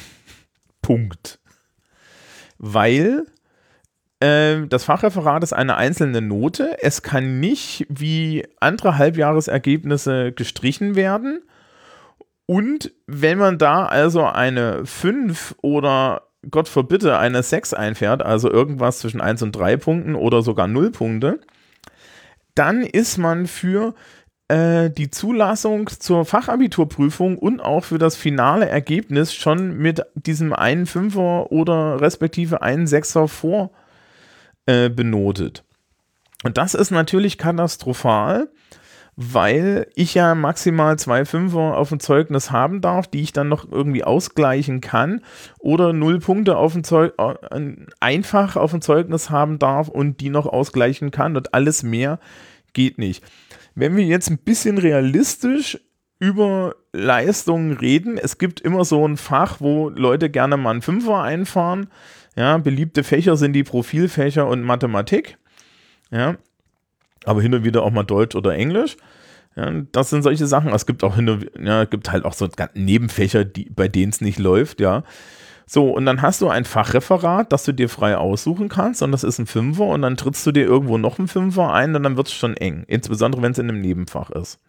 [0.83, 1.41] Punkt.
[2.59, 3.25] Weil
[4.21, 6.77] äh, das Fachreferat ist eine einzelne Note.
[6.83, 11.43] Es kann nicht wie andere Halbjahresergebnisse gestrichen werden
[12.47, 19.01] und wenn man da also eine 5 oder Gott verbitte eine 6 einfährt, also irgendwas
[19.01, 21.41] zwischen 1 und 3 Punkten oder sogar 0 Punkte,
[22.55, 23.95] dann ist man für
[24.49, 30.87] äh, die Zulassung zur Fachabiturprüfung und auch für das finale Ergebnis schon mit diesem einen
[30.87, 33.73] Fünfer oder respektive einen Sechser vor
[34.67, 35.65] äh, benotet.
[36.45, 38.49] Und das ist natürlich katastrophal,
[39.17, 43.71] weil ich ja maximal zwei Fünfer auf dem Zeugnis haben darf, die ich dann noch
[43.71, 45.23] irgendwie ausgleichen kann
[45.59, 47.35] oder null Punkte auf dem Zeug äh,
[47.99, 52.21] einfach auf dem Zeugnis haben darf und die noch ausgleichen kann und alles mehr
[52.75, 53.25] geht nicht.
[53.75, 55.79] Wenn wir jetzt ein bisschen realistisch
[56.19, 61.23] über Leistungen reden, es gibt immer so ein Fach, wo Leute gerne mal einen Fünfer
[61.23, 61.89] einfahren.
[62.37, 65.39] Ja, beliebte Fächer sind die Profilfächer und Mathematik.
[66.11, 66.37] Ja,
[67.27, 68.97] aber hin und wieder auch mal Deutsch oder Englisch.
[69.57, 70.73] Ja, das sind solche Sachen.
[70.73, 74.21] Es gibt auch hin und, ja, gibt halt auch so Nebenfächer, die, bei denen es
[74.21, 75.03] nicht läuft, ja.
[75.69, 79.25] So, und dann hast du ein Fachreferat, das du dir frei aussuchen kannst, und das
[79.25, 82.17] ist ein Fünfer, und dann trittst du dir irgendwo noch einen Fünfer ein, und dann
[82.17, 82.85] wird es schon eng.
[82.87, 84.61] Insbesondere, wenn es in einem Nebenfach ist.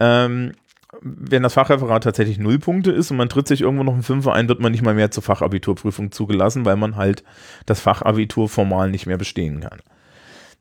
[0.00, 0.52] Ähm,
[1.00, 4.32] wenn das Fachreferat tatsächlich null Punkte ist und man tritt sich irgendwo noch einen Fünfer
[4.32, 7.22] ein, wird man nicht mal mehr zur Fachabiturprüfung zugelassen, weil man halt
[7.66, 9.80] das Fachabitur formal nicht mehr bestehen kann.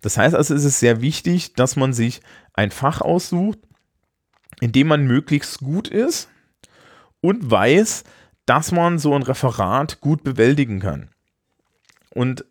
[0.04, 2.22] Das heißt also, es ist sehr wichtig, dass man sich
[2.54, 3.58] ein Fach aussucht,
[4.60, 6.30] in dem man möglichst gut ist
[7.22, 8.04] und weiß,
[8.45, 11.10] dass man so ein Referat gut bewältigen kann.
[12.10, 12.45] Und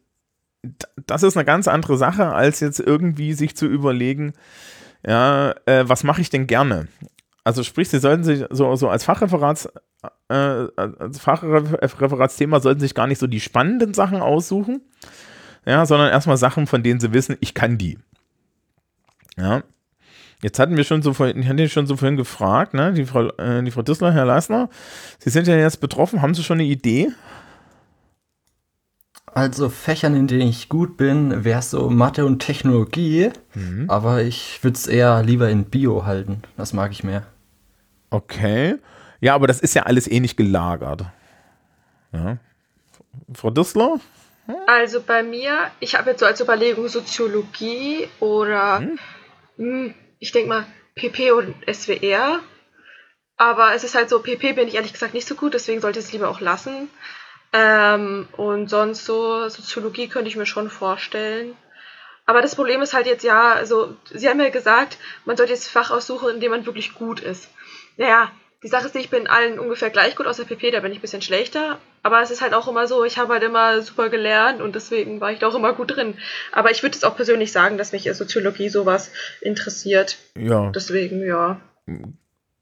[1.06, 4.32] das ist eine ganz andere Sache, als jetzt irgendwie sich zu überlegen,
[5.06, 6.88] ja, äh, was mache ich denn gerne?
[7.44, 9.68] Also sprich, Sie sollten sich so, so als Fachreferats,
[10.28, 14.80] äh, als Fachreferatsthema sollten sich gar nicht so die spannenden Sachen aussuchen,
[15.64, 17.98] ja, sondern erstmal Sachen, von denen sie wissen, ich kann die.
[19.36, 19.62] Ja.
[20.42, 23.28] Jetzt hatten wir schon so vorhin, ich hatte schon so vorhin gefragt, ne, die Frau,
[23.38, 24.68] äh, die Frau Dissler, Herr Leisner,
[25.20, 27.12] Sie sind ja jetzt betroffen, haben Sie schon eine Idee?
[29.26, 33.88] Also Fächern, in denen ich gut bin, wäre so Mathe und Technologie, mhm.
[33.88, 36.42] aber ich würde es eher lieber in Bio halten.
[36.56, 37.22] Das mag ich mehr.
[38.10, 38.76] Okay.
[39.20, 41.04] Ja, aber das ist ja alles ähnlich eh gelagert.
[42.12, 42.36] Ja.
[43.32, 44.00] Frau Dissler?
[44.66, 48.98] Also bei mir, ich habe jetzt so als Überlegung Soziologie oder hm.
[49.56, 52.40] hm ich denke mal PP und SWR.
[53.36, 55.98] Aber es ist halt so, PP bin ich ehrlich gesagt nicht so gut, deswegen sollte
[55.98, 56.88] ich es lieber auch lassen.
[57.52, 61.56] Ähm, und sonst so Soziologie könnte ich mir schon vorstellen.
[62.24, 65.68] Aber das Problem ist halt jetzt ja, also Sie haben ja gesagt, man sollte jetzt
[65.68, 67.48] Fach aussuchen, in dem man wirklich gut ist.
[67.96, 68.30] naja,
[68.62, 71.02] die Sache ist, ich bin allen ungefähr gleich gut, außer PP, da bin ich ein
[71.02, 71.78] bisschen schlechter.
[72.04, 75.20] Aber es ist halt auch immer so, ich habe halt immer super gelernt und deswegen
[75.20, 76.14] war ich da auch immer gut drin.
[76.52, 79.10] Aber ich würde jetzt auch persönlich sagen, dass mich Soziologie sowas
[79.40, 80.18] interessiert.
[80.38, 80.70] Ja.
[80.70, 81.60] Deswegen, ja.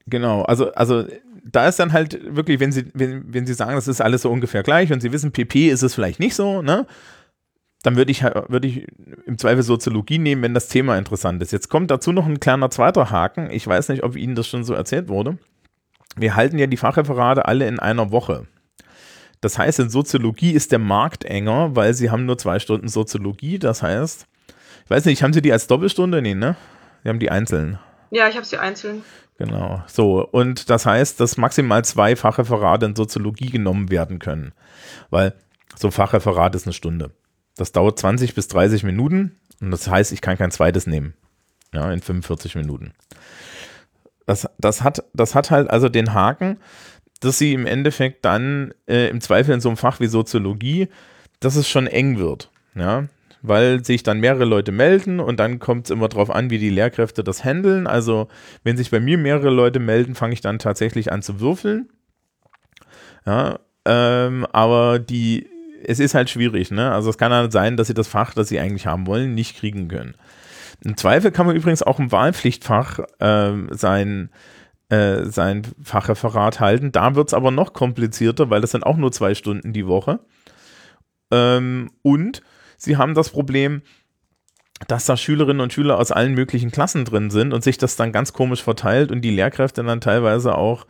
[0.07, 1.05] Genau, also, also
[1.43, 4.31] da ist dann halt wirklich, wenn Sie, wenn, wenn Sie sagen, das ist alles so
[4.31, 6.87] ungefähr gleich und Sie wissen, PP ist es vielleicht nicht so, ne?
[7.83, 8.85] Dann würde ich, würde ich
[9.25, 11.51] im Zweifel Soziologie nehmen, wenn das Thema interessant ist.
[11.51, 13.49] Jetzt kommt dazu noch ein kleiner zweiter Haken.
[13.49, 15.39] Ich weiß nicht, ob Ihnen das schon so erzählt wurde.
[16.15, 18.47] Wir halten ja die Fachreferate alle in einer Woche.
[19.39, 23.57] Das heißt, in Soziologie ist der Markt enger, weil Sie haben nur zwei Stunden Soziologie.
[23.57, 24.27] Das heißt,
[24.85, 26.21] ich weiß nicht, haben Sie die als Doppelstunde?
[26.21, 26.55] Nee, ne?
[27.03, 27.79] Sie haben die einzeln.
[28.11, 29.03] Ja, ich habe sie einzeln.
[29.37, 29.81] Genau.
[29.87, 34.53] So, und das heißt, dass maximal zwei Fachreferate in Soziologie genommen werden können.
[35.09, 35.33] Weil
[35.75, 37.11] so ein Fachreferat ist eine Stunde.
[37.55, 41.15] Das dauert 20 bis 30 Minuten und das heißt, ich kann kein zweites nehmen.
[41.73, 42.93] Ja, in 45 Minuten.
[44.31, 46.57] Das, das, hat, das hat halt also den Haken,
[47.19, 50.87] dass sie im Endeffekt dann äh, im Zweifel in so einem Fach wie Soziologie,
[51.41, 52.49] dass es schon eng wird.
[52.73, 53.09] Ja,
[53.41, 56.69] weil sich dann mehrere Leute melden und dann kommt es immer darauf an, wie die
[56.69, 57.87] Lehrkräfte das handeln.
[57.87, 58.29] Also
[58.63, 61.89] wenn sich bei mir mehrere Leute melden, fange ich dann tatsächlich an zu würfeln.
[63.25, 65.45] Ja, ähm, aber die,
[65.83, 66.93] es ist halt schwierig, ne?
[66.93, 69.57] Also es kann halt sein, dass sie das Fach, das sie eigentlich haben wollen, nicht
[69.57, 70.15] kriegen können.
[70.83, 74.29] Im Zweifel kann man übrigens auch im Wahlpflichtfach äh, sein,
[74.89, 76.91] äh, sein Fachreferat halten.
[76.91, 80.19] Da wird es aber noch komplizierter, weil das sind auch nur zwei Stunden die Woche.
[81.31, 82.41] Ähm, und
[82.77, 83.83] sie haben das Problem,
[84.87, 88.11] dass da Schülerinnen und Schüler aus allen möglichen Klassen drin sind und sich das dann
[88.11, 90.87] ganz komisch verteilt und die Lehrkräfte dann teilweise auch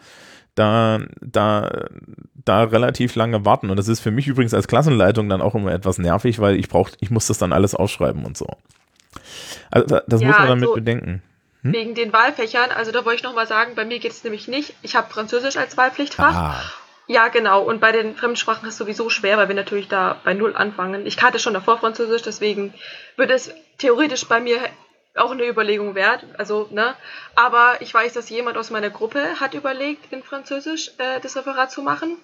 [0.55, 1.87] da, da,
[2.33, 3.69] da relativ lange warten.
[3.69, 6.69] Und das ist für mich übrigens als Klassenleitung dann auch immer etwas nervig, weil ich
[6.69, 8.47] brauche, ich muss das dann alles ausschreiben und so.
[9.69, 11.23] Also das ja, muss man damit also bedenken.
[11.63, 11.73] Hm?
[11.73, 14.73] Wegen den Wahlfächern, also da wollte ich nochmal sagen, bei mir geht es nämlich nicht.
[14.81, 16.35] Ich habe Französisch als Wahlpflichtfach.
[16.35, 16.61] Ah.
[17.07, 17.63] Ja, genau.
[17.63, 21.05] Und bei den Fremdsprachen ist es sowieso schwer, weil wir natürlich da bei Null anfangen.
[21.05, 22.73] Ich kannte schon davor Französisch, deswegen
[23.17, 24.59] würde es theoretisch bei mir
[25.15, 26.25] auch eine Überlegung wert.
[26.37, 26.95] Also, ne?
[27.35, 31.71] Aber ich weiß, dass jemand aus meiner Gruppe hat überlegt, in Französisch äh, das Referat
[31.71, 32.17] zu machen.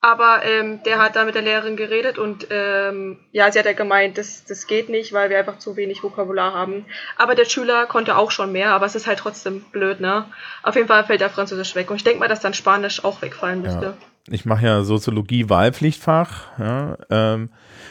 [0.00, 3.72] Aber ähm, der hat da mit der Lehrerin geredet und ähm, ja, sie hat ja
[3.72, 6.84] gemeint, das, das geht nicht, weil wir einfach zu wenig Vokabular haben.
[7.16, 10.26] Aber der Schüler konnte auch schon mehr, aber es ist halt trotzdem blöd, ne?
[10.62, 11.90] Auf jeden Fall fällt der Französisch weg.
[11.90, 13.86] Und ich denke mal, dass dann Spanisch auch wegfallen müsste.
[13.86, 13.96] Ja.
[14.30, 17.50] Ich mache ja Soziologie Wahlpflichtfach, ja, ähm,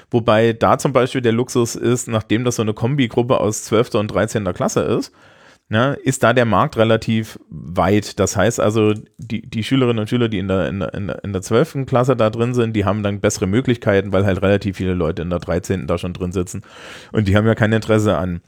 [0.09, 3.95] wobei da zum Beispiel der Luxus ist, nachdem das so eine Kombigruppe aus 12.
[3.95, 4.45] und 13.
[4.53, 5.11] Klasse ist,
[5.69, 8.19] ne, ist da der Markt relativ weit.
[8.19, 11.41] Das heißt also, die, die Schülerinnen und Schüler, die in der, in, der, in der
[11.41, 11.85] 12.
[11.85, 15.29] Klasse da drin sind, die haben dann bessere Möglichkeiten, weil halt relativ viele Leute in
[15.29, 15.87] der 13.
[15.87, 16.63] da schon drin sitzen.
[17.11, 18.41] Und die haben ja kein Interesse an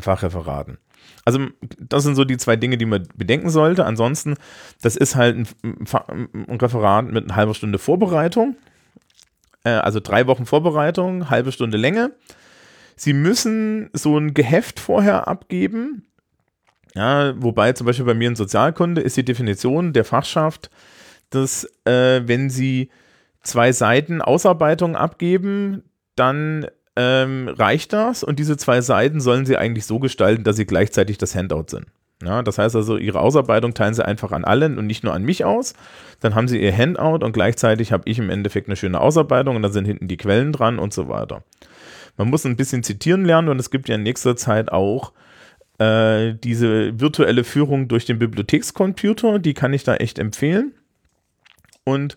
[0.00, 0.78] Fachreferaten.
[1.24, 1.46] Also
[1.78, 3.84] das sind so die zwei Dinge, die man bedenken sollte.
[3.84, 4.34] Ansonsten,
[4.80, 5.46] das ist halt ein,
[6.48, 8.56] ein Referat mit einer halben Stunde Vorbereitung.
[9.64, 12.12] Äh, also drei Wochen Vorbereitung, halbe Stunde Länge.
[12.96, 16.06] Sie müssen so ein Geheft vorher abgeben,
[16.94, 20.70] ja, wobei zum Beispiel bei mir in Sozialkunde ist die Definition der Fachschaft,
[21.30, 22.90] dass äh, wenn Sie
[23.42, 25.82] zwei Seiten Ausarbeitung abgeben,
[26.16, 26.66] dann
[26.96, 31.16] ähm, reicht das und diese zwei Seiten sollen Sie eigentlich so gestalten, dass sie gleichzeitig
[31.16, 31.86] das Handout sind.
[32.22, 35.24] Ja, das heißt also, Ihre Ausarbeitung teilen Sie einfach an allen und nicht nur an
[35.24, 35.74] mich aus.
[36.20, 39.62] Dann haben Sie Ihr Handout und gleichzeitig habe ich im Endeffekt eine schöne Ausarbeitung und
[39.62, 41.42] dann sind hinten die Quellen dran und so weiter.
[42.16, 45.12] Man muss ein bisschen zitieren lernen und es gibt ja in nächster Zeit auch
[45.82, 50.74] äh, diese virtuelle Führung durch den Bibliothekscomputer, die kann ich da echt empfehlen.
[51.84, 52.16] Und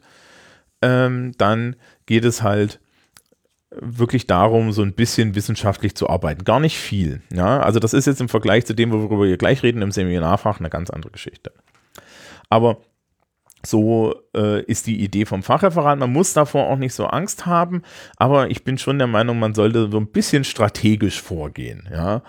[0.81, 2.79] ähm, dann geht es halt
[3.71, 6.43] wirklich darum, so ein bisschen wissenschaftlich zu arbeiten.
[6.43, 7.21] Gar nicht viel.
[7.33, 7.59] Ja?
[7.59, 10.69] Also das ist jetzt im Vergleich zu dem, worüber wir gleich reden, im Seminarfach eine
[10.69, 11.51] ganz andere Geschichte.
[12.49, 12.77] Aber
[13.65, 15.97] so äh, ist die Idee vom Fachreferat.
[15.97, 17.81] Man muss davor auch nicht so Angst haben,
[18.17, 21.89] aber ich bin schon der Meinung, man sollte so ein bisschen strategisch vorgehen.
[21.91, 22.21] Ja?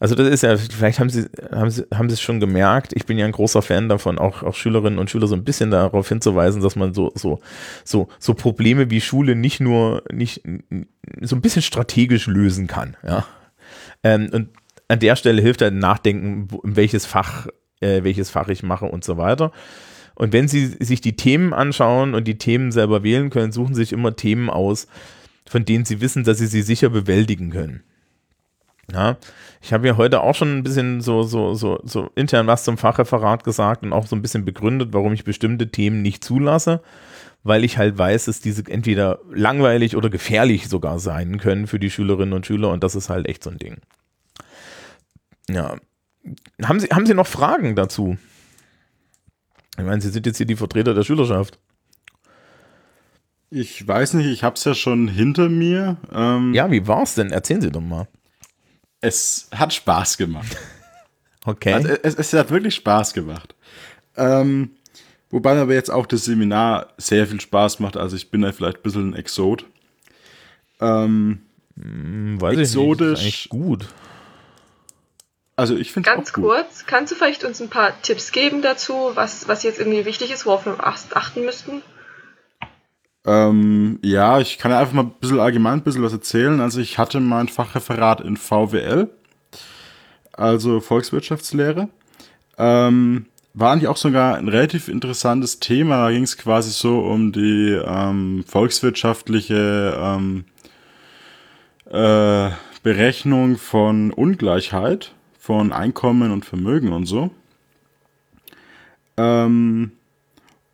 [0.00, 3.04] Also das ist ja, vielleicht haben Sie, haben Sie, haben Sie es schon gemerkt, ich
[3.04, 6.08] bin ja ein großer Fan davon, auch, auch Schülerinnen und Schüler so ein bisschen darauf
[6.08, 7.40] hinzuweisen, dass man so, so,
[7.84, 10.42] so, so Probleme wie Schule nicht nur, nicht,
[11.20, 13.26] so ein bisschen strategisch lösen kann, ja.
[14.02, 14.48] Ähm, und
[14.88, 17.46] an der Stelle hilft halt Nachdenken, welches Fach,
[17.80, 19.52] äh, welches Fach ich mache und so weiter.
[20.14, 23.82] Und wenn Sie sich die Themen anschauen und die Themen selber wählen können, suchen Sie
[23.82, 24.86] sich immer Themen aus,
[25.46, 27.82] von denen Sie wissen, dass Sie sie sicher bewältigen können.
[28.92, 29.16] Ja,
[29.60, 32.78] ich habe ja heute auch schon ein bisschen so, so, so, so intern was zum
[32.78, 36.82] Fachreferat gesagt und auch so ein bisschen begründet, warum ich bestimmte Themen nicht zulasse,
[37.44, 41.90] weil ich halt weiß, dass diese entweder langweilig oder gefährlich sogar sein können für die
[41.90, 43.76] Schülerinnen und Schüler und das ist halt echt so ein Ding.
[45.48, 45.76] Ja.
[46.62, 48.18] Haben Sie, haben Sie noch Fragen dazu?
[49.78, 51.58] Ich meine, Sie sind jetzt hier die Vertreter der Schülerschaft.
[53.50, 55.96] Ich weiß nicht, ich habe es ja schon hinter mir.
[56.12, 57.30] Ähm, Ja, wie war's denn?
[57.30, 58.06] Erzählen Sie doch mal.
[59.00, 60.56] Es hat Spaß gemacht.
[61.46, 61.72] Okay.
[61.72, 63.54] Also es, es hat wirklich Spaß gemacht.
[64.14, 64.72] Ähm,
[65.30, 67.96] wobei aber jetzt auch das Seminar sehr viel Spaß macht.
[67.96, 69.64] Also ich bin da vielleicht ein bisschen ein Exot.
[70.82, 71.40] Ähm,
[71.80, 73.20] Hm, Weiß exotisch.
[73.20, 73.46] ich nicht.
[73.46, 73.88] Ist eigentlich gut.
[75.56, 79.48] also ich finde Ganz kurz, kannst du vielleicht uns ein paar Tipps geben dazu, was,
[79.48, 81.80] was jetzt irgendwie wichtig ist, worauf wir ach- achten müssten?
[83.26, 86.60] Ähm, ja, ich kann einfach mal ein bisschen allgemein ein bisschen was erzählen.
[86.60, 89.10] Also ich hatte mein Fachreferat in VWL,
[90.32, 91.88] also Volkswirtschaftslehre.
[92.56, 96.04] Ähm, war eigentlich auch sogar ein relativ interessantes Thema.
[96.04, 100.44] Da ging es quasi so um die ähm, volkswirtschaftliche ähm,
[101.86, 102.50] äh,
[102.82, 107.30] Berechnung von Ungleichheit, von Einkommen und Vermögen und so.
[109.16, 109.92] Ähm,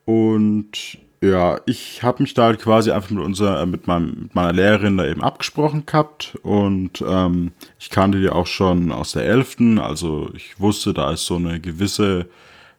[0.04, 4.34] und ja, ich habe mich da halt quasi einfach mit unserer, äh, mit, meinem, mit
[4.34, 9.24] meiner Lehrerin da eben abgesprochen gehabt und ähm, ich kannte die auch schon aus der
[9.24, 12.26] 11., also ich wusste, da ist so eine gewisse,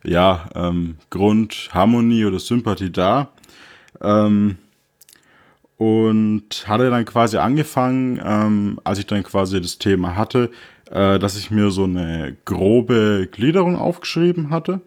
[0.04, 3.30] ja, ähm, Grundharmonie oder Sympathie da.
[4.02, 4.58] Ähm,
[5.78, 10.50] und hatte dann quasi angefangen, ähm, als ich dann quasi das Thema hatte,
[10.90, 14.82] äh, dass ich mir so eine grobe Gliederung aufgeschrieben hatte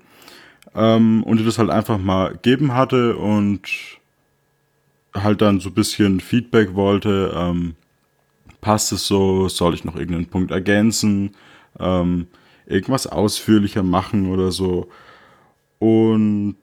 [0.74, 3.62] ähm, und die das halt einfach mal geben hatte und
[5.14, 7.32] halt dann so ein bisschen Feedback wollte.
[7.36, 7.74] Ähm,
[8.60, 9.48] passt es so?
[9.48, 11.34] Soll ich noch irgendeinen Punkt ergänzen?
[11.78, 12.28] Ähm,
[12.66, 14.88] irgendwas ausführlicher machen oder so?
[15.78, 16.56] Und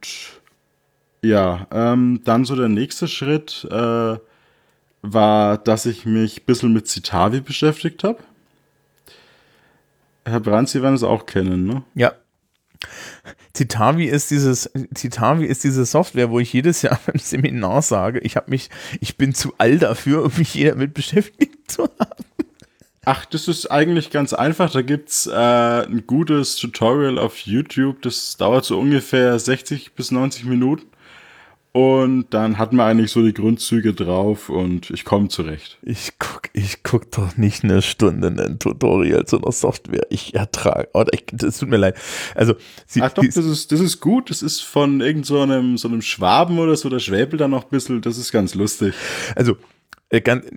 [1.22, 4.18] ja, ähm, dann so der nächste Schritt äh,
[5.01, 8.20] war, dass ich mich ein bisschen mit Citavi beschäftigt habe.
[10.26, 11.84] Herr Brandt, Sie werden es auch kennen, ne?
[11.95, 12.14] Ja.
[13.55, 18.36] Citavi ist dieses Citavi ist diese Software, wo ich jedes Jahr beim Seminar sage, ich
[18.36, 18.69] habe mich,
[18.99, 22.23] ich bin zu alt dafür, um mich hier damit beschäftigt zu haben.
[23.09, 24.69] Ach, das ist eigentlich ganz einfach.
[24.69, 28.01] Da gibt's äh, ein gutes Tutorial auf YouTube.
[28.01, 30.88] Das dauert so ungefähr 60 bis 90 Minuten.
[31.78, 35.78] Und dann hat man eigentlich so die Grundzüge drauf und ich komme zurecht.
[35.84, 40.07] Ich guck, ich guck doch nicht eine Stunde ein Tutorial zu einer Software.
[40.09, 41.95] Ich ertrage, ich, das tut mir leid.
[42.34, 42.55] Also,
[42.88, 44.32] sie, Ach doch, das ist, das ist gut.
[44.32, 46.89] Das ist von irgend so einem, so einem Schwaben oder so.
[46.89, 48.01] Der schwäbelt da noch ein bisschen.
[48.01, 48.95] Das ist ganz lustig.
[49.36, 49.55] also,
[50.09, 50.47] äh, ganz,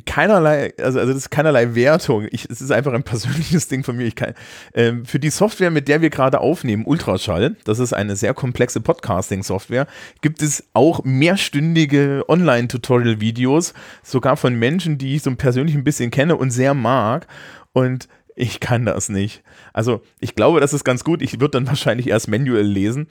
[0.00, 2.26] keinerlei, also, also das ist keinerlei Wertung.
[2.30, 4.06] Ich, es ist einfach ein persönliches Ding von mir.
[4.06, 4.34] Ich kann,
[4.74, 8.80] ähm, für die Software, mit der wir gerade aufnehmen, Ultraschall, das ist eine sehr komplexe
[8.80, 9.86] Podcasting-Software,
[10.20, 16.36] gibt es auch mehrstündige Online-Tutorial-Videos, sogar von Menschen, die ich so persönlich ein bisschen kenne
[16.36, 17.26] und sehr mag.
[17.72, 19.42] Und ich kann das nicht.
[19.72, 21.22] Also, ich glaube, das ist ganz gut.
[21.22, 23.08] Ich würde dann wahrscheinlich erst manuell lesen.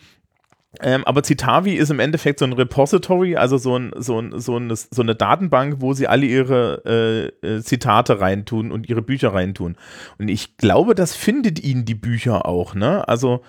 [0.80, 4.56] Ähm, aber Citavi ist im Endeffekt so ein Repository, also so, ein, so, ein, so,
[4.56, 9.34] eine, so eine Datenbank, wo sie alle ihre äh, äh, Zitate reintun und ihre Bücher
[9.34, 9.76] reintun.
[10.18, 13.08] Und ich glaube, das findet ihnen die Bücher auch, ne?
[13.10, 13.42] Also,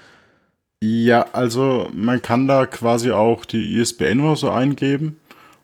[0.83, 5.17] Ja, also man kann da quasi auch die ISBN oder so eingeben.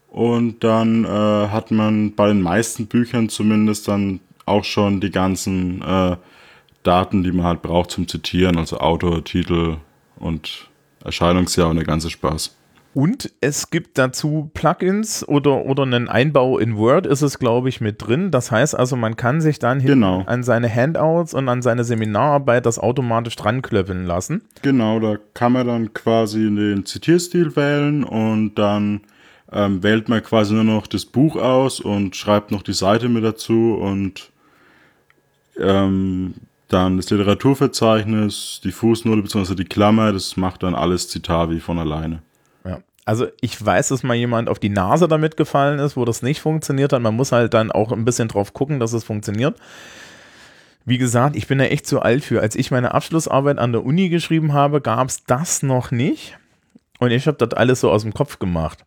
[0.09, 5.83] Und dann äh, hat man bei den meisten Büchern zumindest dann auch schon die ganzen
[5.83, 6.17] äh,
[6.83, 9.77] Daten, die man halt braucht zum Zitieren, also Autor, Titel
[10.19, 10.69] und
[11.05, 12.55] Erscheinungsjahr und der ganze Spaß.
[12.95, 17.81] und es gibt dazu Plugins oder, oder einen Einbau in Word ist es, glaube ich,
[17.81, 18.31] mit drin.
[18.33, 20.25] Das heißt also, man kann sich dann Genau.
[20.27, 24.43] an seine Handouts und an seine Seminararbeit das automatisch dranklöppeln lassen.
[24.63, 29.03] Genau, da kann man dann quasi den Zitierstil wählen und dann
[29.53, 33.23] ähm, wählt man quasi nur noch das Buch aus und schreibt noch die Seite mit
[33.23, 34.31] dazu und
[35.59, 36.35] ähm,
[36.69, 39.55] dann das Literaturverzeichnis, die Fußnote bzw.
[39.55, 42.23] die Klammer, das macht dann alles Citavi von alleine.
[42.65, 42.81] Ja.
[43.05, 46.41] Also ich weiß, dass mal jemand auf die Nase damit gefallen ist, wo das nicht
[46.41, 47.01] funktioniert hat.
[47.01, 49.59] Man muss halt dann auch ein bisschen drauf gucken, dass es funktioniert.
[50.85, 52.41] Wie gesagt, ich bin da echt zu alt für.
[52.41, 56.39] Als ich meine Abschlussarbeit an der Uni geschrieben habe, gab es das noch nicht.
[56.99, 58.85] Und ich habe das alles so aus dem Kopf gemacht.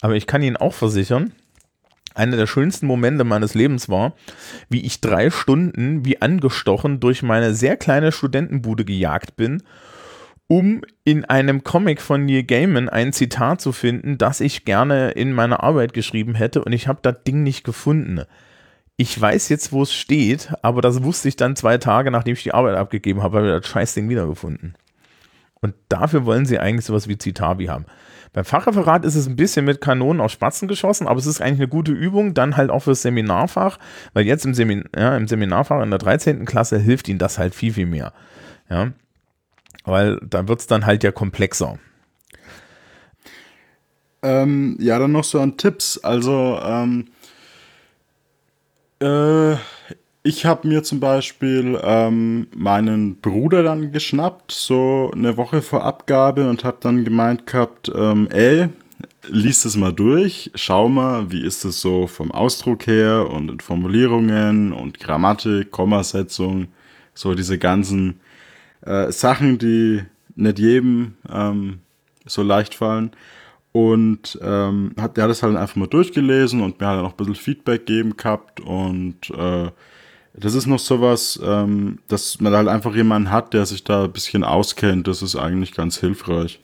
[0.00, 1.32] Aber ich kann Ihnen auch versichern,
[2.14, 4.14] einer der schönsten Momente meines Lebens war,
[4.68, 9.62] wie ich drei Stunden wie angestochen durch meine sehr kleine Studentenbude gejagt bin,
[10.48, 15.32] um in einem Comic von Neil Gaiman ein Zitat zu finden, das ich gerne in
[15.32, 18.22] meiner Arbeit geschrieben hätte und ich habe das Ding nicht gefunden.
[18.96, 22.42] Ich weiß jetzt, wo es steht, aber das wusste ich dann zwei Tage, nachdem ich
[22.42, 24.74] die Arbeit abgegeben habe, habe ich das Scheißding wiedergefunden.
[25.62, 27.86] Und dafür wollen sie eigentlich sowas wie Citavi haben.
[28.32, 31.60] Beim Fachreferat ist es ein bisschen mit Kanonen auf Spatzen geschossen, aber es ist eigentlich
[31.60, 33.78] eine gute Übung, dann halt auch fürs Seminarfach,
[34.12, 36.44] weil jetzt im, Semin ja, im Seminarfach in der 13.
[36.46, 38.12] Klasse hilft ihnen das halt viel, viel mehr.
[38.70, 38.92] Ja.
[39.84, 41.78] weil da wird es dann halt ja komplexer.
[44.22, 45.98] Ähm, ja, dann noch so an Tipps.
[45.98, 47.08] Also, ähm,
[49.00, 49.56] äh,
[50.24, 56.48] ich habe mir zum Beispiel ähm, meinen Bruder dann geschnappt, so eine Woche vor Abgabe
[56.48, 58.68] und habe dann gemeint gehabt, ähm, ey,
[59.28, 63.60] lies es mal durch, schau mal, wie ist es so vom Ausdruck her und in
[63.60, 66.68] Formulierungen und Grammatik, Kommasetzung,
[67.14, 68.20] so diese ganzen
[68.82, 70.02] äh, Sachen, die
[70.36, 71.80] nicht jedem ähm,
[72.26, 73.10] so leicht fallen.
[73.72, 77.12] Und ähm, hat, der hat das halt einfach mal durchgelesen und mir hat dann auch
[77.12, 78.60] ein bisschen Feedback gegeben gehabt.
[78.60, 79.70] Und äh,
[80.34, 84.12] das ist noch sowas, ähm, dass man halt einfach jemanden hat, der sich da ein
[84.12, 85.06] bisschen auskennt.
[85.06, 86.60] Das ist eigentlich ganz hilfreich.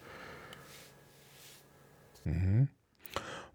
[2.24, 2.68] Mhm.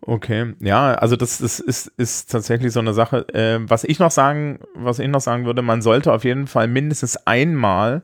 [0.06, 3.28] Okay, ja, also das, das ist, ist tatsächlich so eine Sache.
[3.34, 6.68] Äh, was ich noch sagen, was ich noch sagen würde, man sollte auf jeden Fall
[6.68, 8.04] mindestens einmal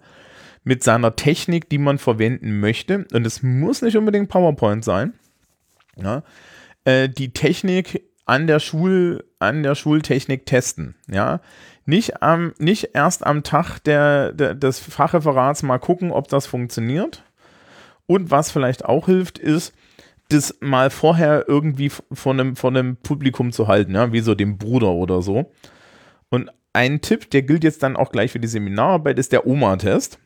[0.64, 5.14] mit seiner Technik, die man verwenden möchte, und es muss nicht unbedingt PowerPoint sein,
[5.98, 6.24] ja,
[6.86, 11.42] äh, die Technik an der Schul, an der Schultechnik testen, ja.
[11.90, 17.24] Nicht, am, nicht erst am Tag der, der, des Fachreferats mal gucken, ob das funktioniert.
[18.06, 19.74] Und was vielleicht auch hilft, ist,
[20.28, 24.60] das mal vorher irgendwie von einem, von einem Publikum zu halten, ja, wie so dem
[24.60, 25.52] Bruder oder so.
[26.30, 30.20] Und ein Tipp, der gilt jetzt dann auch gleich für die Seminararbeit, ist der Oma-Test.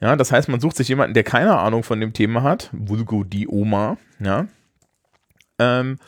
[0.00, 3.22] Ja, das heißt, man sucht sich jemanden, der keine Ahnung von dem Thema hat, vulgo
[3.22, 4.46] die Oma, ja,
[5.58, 5.98] ähm,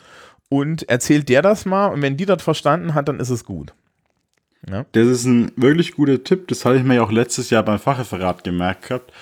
[0.49, 3.75] und erzählt der das mal und wenn die das verstanden hat, dann ist es gut.
[4.69, 4.85] Ja.
[4.91, 7.79] Das ist ein wirklich guter Tipp, das hatte ich mir ja auch letztes Jahr beim
[7.79, 9.13] Fachreferat gemerkt gehabt.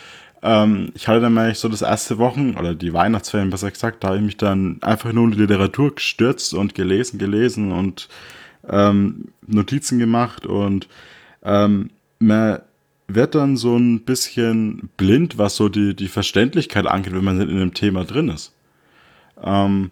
[0.42, 4.10] Ähm, ich hatte dann mal so das erste Wochen oder die Weihnachtsferien besser gesagt, da
[4.10, 8.10] habe ich mich dann einfach nur in die Literatur gestürzt und gelesen, gelesen und
[8.68, 10.88] ähm, Notizen gemacht und
[11.44, 12.60] ähm, man
[13.08, 17.50] wird dann so ein bisschen blind, was so die, die Verständlichkeit angeht, wenn man in
[17.50, 18.52] einem Thema drin ist.
[19.44, 19.92] Ähm,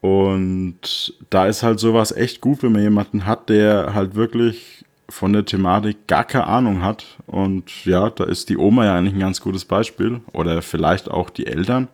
[0.00, 5.32] und da ist halt sowas echt gut, wenn man jemanden hat, der halt wirklich von
[5.32, 7.04] der Thematik gar keine Ahnung hat.
[7.26, 10.20] Und ja, da ist die Oma ja eigentlich ein ganz gutes Beispiel.
[10.32, 11.88] Oder vielleicht auch die Eltern.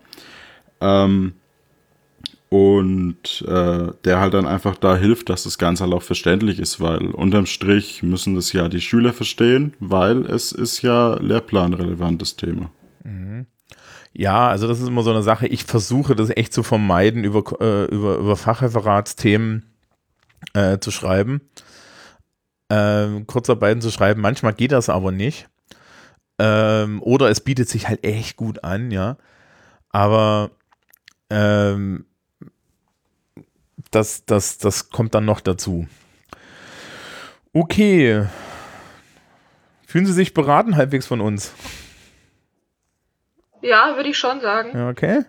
[0.81, 1.33] Ähm,
[2.49, 6.81] und äh, der halt dann einfach da hilft, dass das Ganze halt auch verständlich ist,
[6.81, 12.71] weil unterm Strich müssen das ja die Schüler verstehen, weil es ist ja lehrplanrelevantes Thema.
[13.03, 13.47] Mhm.
[14.19, 15.47] Ja, also das ist immer so eine Sache.
[15.47, 19.67] Ich versuche das echt zu vermeiden, über, äh, über, über Fachreferatsthemen
[20.55, 21.43] äh, zu schreiben,
[22.71, 24.23] äh, Kurzarbeiten zu schreiben.
[24.23, 25.49] Manchmal geht das aber nicht.
[26.39, 29.19] Ähm, oder es bietet sich halt echt gut an, ja.
[29.91, 30.51] Aber
[31.29, 32.07] ähm,
[33.91, 35.89] das, das, das kommt dann noch dazu.
[37.53, 38.27] Okay.
[39.87, 41.53] Fühlen Sie sich beraten halbwegs von uns?
[43.67, 44.89] Ja, würde ich schon sagen.
[44.89, 45.25] Okay.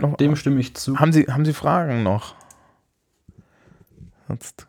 [0.00, 0.98] Noch, Dem stimme ich zu.
[0.98, 2.34] Haben Sie, haben Sie Fragen noch?
[4.26, 4.66] Sonst.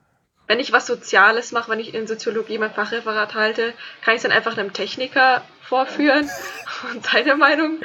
[0.47, 3.74] Wenn ich was Soziales mache, wenn ich in Soziologie mein Fachreferat halte,
[4.04, 6.30] kann ich es dann einfach einem Techniker vorführen
[6.93, 7.80] und seine Meinung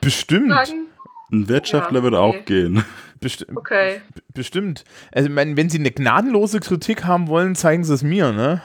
[0.00, 0.50] Bestimmt.
[0.50, 0.86] sagen.
[1.30, 2.40] Ein Wirtschaftler ja, würde okay.
[2.40, 2.84] auch gehen.
[3.20, 4.00] Besti okay.
[4.32, 4.84] Bestimmt.
[5.12, 8.62] Also, ich meine, wenn Sie eine gnadenlose Kritik haben wollen, zeigen Sie es mir, ne?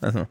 [0.00, 0.26] Also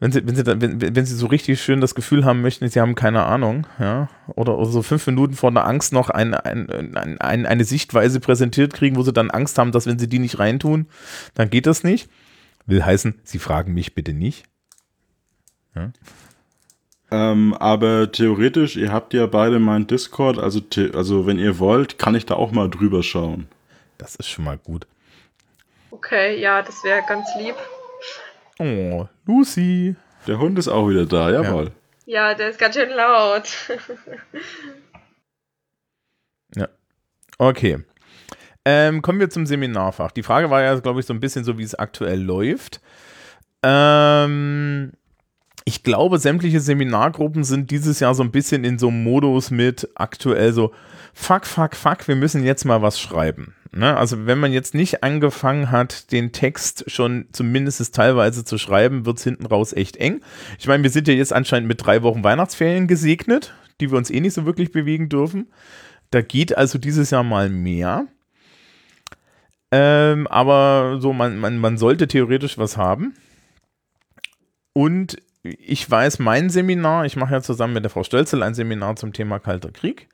[0.00, 2.80] wenn sie, wenn sie, wenn, wenn sie so richtig schön das Gefühl haben möchten, sie
[2.80, 6.96] haben keine Ahnung, ja, oder, oder so fünf Minuten vor der Angst noch ein, ein,
[7.20, 10.38] ein, eine Sichtweise präsentiert kriegen, wo sie dann Angst haben, dass wenn sie die nicht
[10.38, 10.86] reintun,
[11.34, 12.08] dann geht das nicht.
[12.66, 14.44] Will heißen, sie fragen mich bitte nicht.
[15.74, 15.92] Ja.
[17.10, 20.60] Ähm, aber theoretisch, ihr habt ja beide meinen Discord, also,
[20.94, 23.46] also wenn ihr wollt, kann ich da auch mal drüber schauen.
[23.98, 24.86] Das ist schon mal gut.
[25.90, 27.54] Okay, ja, das wäre ganz lieb.
[28.58, 29.96] Oh, Lucy.
[30.26, 31.72] Der Hund ist auch wieder da, jawohl.
[32.06, 33.48] Ja, ja der ist ganz schön laut.
[36.56, 36.68] ja.
[37.38, 37.84] Okay.
[38.64, 40.12] Ähm, kommen wir zum Seminarfach.
[40.12, 42.80] Die Frage war ja, glaube ich, so ein bisschen so, wie es aktuell läuft.
[43.62, 44.92] Ähm,
[45.64, 49.88] ich glaube, sämtliche Seminargruppen sind dieses Jahr so ein bisschen in so einem Modus mit
[49.94, 50.72] aktuell so,
[51.12, 53.54] fuck, fuck, fuck, wir müssen jetzt mal was schreiben.
[53.76, 53.96] Ne?
[53.96, 59.18] Also wenn man jetzt nicht angefangen hat, den Text schon zumindest teilweise zu schreiben, wird
[59.18, 60.20] es hinten raus echt eng.
[60.58, 64.10] Ich meine, wir sind ja jetzt anscheinend mit drei Wochen Weihnachtsferien gesegnet, die wir uns
[64.10, 65.48] eh nicht so wirklich bewegen dürfen.
[66.10, 68.06] Da geht also dieses Jahr mal mehr.
[69.72, 73.14] Ähm, aber so, man, man, man sollte theoretisch was haben.
[74.72, 78.94] Und ich weiß, mein Seminar, ich mache ja zusammen mit der Frau Stölzel ein Seminar
[78.94, 80.08] zum Thema Kalter Krieg.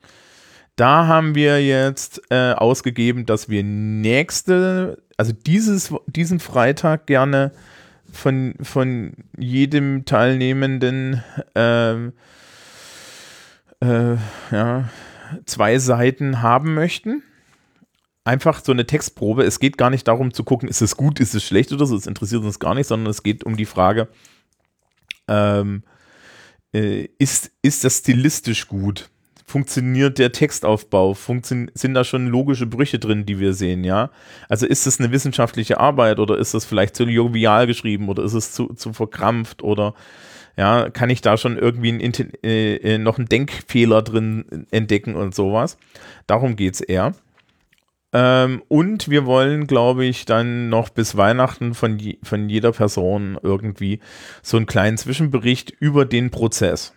[0.75, 7.51] Da haben wir jetzt äh, ausgegeben, dass wir nächste, also dieses, diesen Freitag gerne
[8.11, 11.23] von, von jedem Teilnehmenden
[11.55, 12.13] ähm,
[13.81, 14.15] äh,
[14.51, 14.89] ja,
[15.45, 17.23] zwei Seiten haben möchten.
[18.23, 19.43] Einfach so eine Textprobe.
[19.43, 21.95] Es geht gar nicht darum zu gucken, ist es gut, ist es schlecht oder so.
[21.95, 24.07] Es interessiert uns gar nicht, sondern es geht um die Frage,
[25.27, 25.83] ähm,
[26.73, 29.09] äh, ist, ist das stilistisch gut?
[29.51, 31.13] Funktioniert der Textaufbau?
[31.13, 34.09] Funktion sind da schon logische Brüche drin, die wir sehen, ja?
[34.47, 38.33] Also ist es eine wissenschaftliche Arbeit oder ist es vielleicht zu jovial geschrieben oder ist
[38.33, 39.93] es zu, zu verkrampft oder
[40.55, 42.13] ja, kann ich da schon irgendwie ein,
[42.45, 45.77] äh, äh, noch einen Denkfehler drin entdecken und sowas?
[46.27, 47.13] Darum geht es eher.
[48.13, 53.37] Ähm, und wir wollen, glaube ich, dann noch bis Weihnachten von, je, von jeder Person
[53.43, 53.99] irgendwie
[54.41, 56.93] so einen kleinen Zwischenbericht über den Prozess.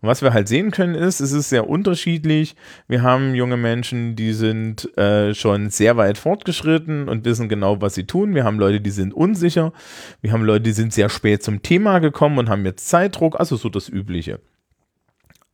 [0.00, 2.54] Und was wir halt sehen können ist, es ist sehr unterschiedlich.
[2.86, 7.94] Wir haben junge Menschen, die sind äh, schon sehr weit fortgeschritten und wissen genau, was
[7.94, 8.34] sie tun.
[8.34, 9.72] Wir haben Leute, die sind unsicher.
[10.20, 13.56] Wir haben Leute, die sind sehr spät zum Thema gekommen und haben jetzt Zeitdruck, also
[13.56, 14.40] so das Übliche.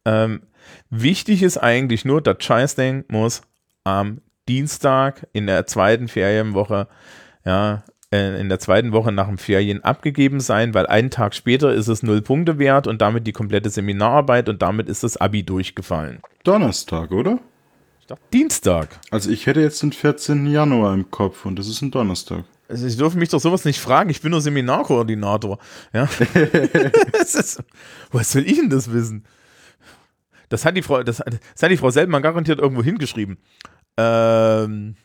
[0.05, 0.43] Ähm,
[0.91, 3.43] wichtig ist eigentlich nur, das Scheißding muss
[3.85, 6.89] am Dienstag in der zweiten Ferienwoche,
[7.47, 7.83] ja,
[8.15, 11.89] äh, in der zweiten Woche nach dem Ferien abgegeben sein, weil einen Tag später ist
[11.89, 16.21] es null Punkte wert und damit die komplette Seminararbeit und damit ist das Abi durchgefallen.
[16.45, 17.41] Donnerstag, oder?
[18.33, 19.01] Dienstag.
[19.11, 20.47] Also ich hätte jetzt den 14.
[20.47, 22.45] Januar im Kopf und das ist ein Donnerstag.
[22.69, 25.59] Also ich dürfe mich doch sowas nicht fragen, ich bin nur Seminarkoordinator.
[25.93, 26.05] Ja.
[27.21, 27.63] ist,
[28.13, 29.25] was soll ich denn das wissen?
[30.51, 33.39] Das hat die Frau, das, das hat die Frau Seltmann garantiert irgendwo hingeschrieben.
[33.97, 34.97] Ähm,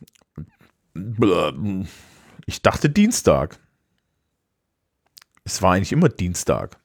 [2.50, 3.60] ich dachte Dienstag.
[5.44, 6.79] Es war eigentlich immer Dienstag.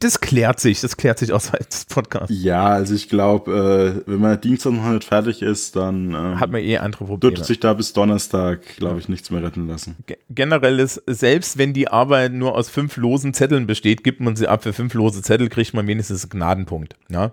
[0.00, 2.30] Das klärt sich, das klärt sich aus als Podcast.
[2.30, 6.50] Ja, also ich glaube, äh, wenn man Dienstag noch nicht fertig ist, dann ähm, hat
[6.50, 7.36] man eh andere Probleme.
[7.36, 9.96] Wird sich da bis Donnerstag, glaube ich, nichts mehr retten lassen.
[10.06, 14.36] G generell ist, selbst wenn die Arbeit nur aus fünf losen Zetteln besteht, gibt man
[14.36, 14.62] sie ab.
[14.62, 16.96] Für fünf lose Zettel kriegt man wenigstens einen Gnadenpunkt.
[17.08, 17.32] Ja.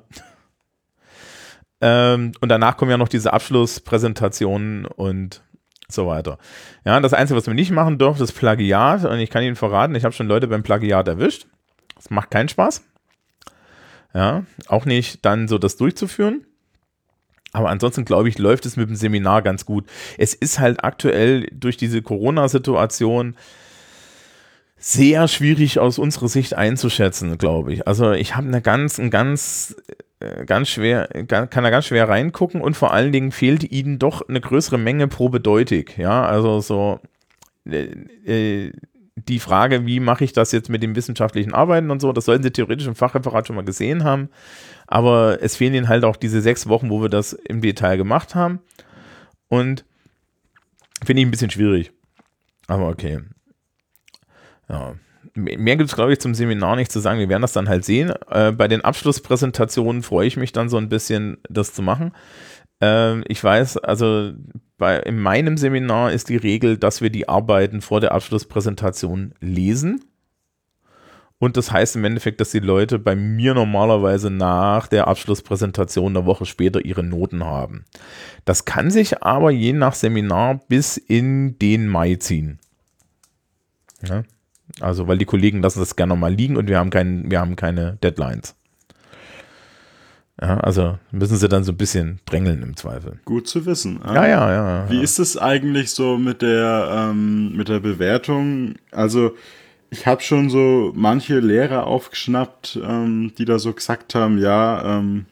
[1.82, 5.42] ähm, und danach kommen ja noch diese Abschlusspräsentationen und
[5.90, 6.38] so weiter.
[6.86, 9.04] Ja, das Einzige, was man nicht machen darf, ist Plagiat.
[9.04, 11.48] Und ich kann Ihnen verraten, ich habe schon Leute beim Plagiat erwischt.
[12.00, 12.84] Das macht keinen Spaß.
[14.14, 16.46] Ja, auch nicht dann so das durchzuführen.
[17.52, 19.86] Aber ansonsten glaube ich, läuft es mit dem Seminar ganz gut.
[20.18, 23.36] Es ist halt aktuell durch diese Corona-Situation
[24.78, 27.88] sehr schwierig aus unserer Sicht einzuschätzen, glaube ich.
[27.88, 29.76] Also ich habe eine ganz, ein ganz,
[30.22, 34.28] äh, ganz schwer, kann da ganz schwer reingucken und vor allen Dingen fehlt ihnen doch
[34.28, 35.98] eine größere Menge probedeutig.
[35.98, 37.00] Ja, also so
[37.66, 37.90] äh,
[38.26, 38.72] äh
[39.28, 42.44] die Frage, wie mache ich das jetzt mit dem wissenschaftlichen Arbeiten und so, das sollten
[42.44, 44.30] Sie theoretisch im Fachreferat schon mal gesehen haben.
[44.88, 48.36] Aber es fehlen Ihnen halt auch diese sechs Wochen, wo wir das im Detail gemacht
[48.36, 48.60] haben.
[49.48, 49.86] Und
[51.04, 51.92] finde ich ein bisschen schwierig.
[52.68, 53.20] Aber okay.
[54.70, 54.96] Ja.
[55.36, 57.20] Mehr gibt es, glaube ich, zum Seminar nicht zu sagen.
[57.20, 58.14] Wir werden das dann halt sehen.
[58.30, 62.14] Äh, bei den Abschlusspräsentationen freue ich mich dann so ein bisschen, das zu machen.
[62.82, 64.34] Ähm, ich weiß, also
[64.78, 70.06] bei, in meinem Seminar ist die Regel, dass wir die Arbeiten vor der Abschlusspräsentation lesen.
[71.38, 76.26] Und das heißt im Endeffekt, dass die Leute bei mir normalerweise nach der Abschlusspräsentation eine
[76.26, 77.86] Woche später ihre Noten haben.
[78.44, 82.60] Das kann sich aber je nach Seminar bis in den Mai ziehen.
[84.06, 84.24] Ja?
[84.82, 87.56] Also, weil die Kollegen lassen das gerne mal liegen und wir haben, kein, wir haben
[87.56, 88.56] keine Deadlines.
[90.42, 93.20] Ja, also müssen sie dann so ein bisschen drängeln im Zweifel.
[93.26, 94.00] Gut zu wissen.
[94.06, 94.90] Ja, ja, ja.
[94.90, 95.02] Wie ja.
[95.02, 98.76] ist es eigentlich so mit der, ähm, mit der Bewertung?
[98.92, 99.36] Also
[99.90, 105.26] ich habe schon so manche Lehrer aufgeschnappt, ähm, die da so gesagt haben, ja, ähm,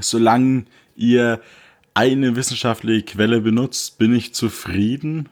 [0.00, 0.64] solange
[0.94, 1.40] ihr
[1.94, 5.28] eine wissenschaftliche Quelle benutzt, bin ich zufrieden.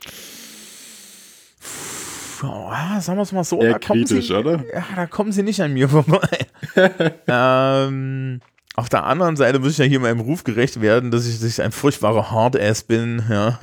[2.43, 2.71] Oh,
[3.01, 3.61] sagen wir es mal so.
[3.61, 4.65] Eher kritisch, sie, oder?
[4.73, 6.47] Ja, da kommen sie nicht an mir vorbei.
[7.27, 8.41] ähm,
[8.77, 11.49] auf der anderen Seite muss ich ja hier meinem Ruf gerecht werden, dass ich, dass
[11.49, 13.59] ich ein furchtbarer Hardass bin, ja.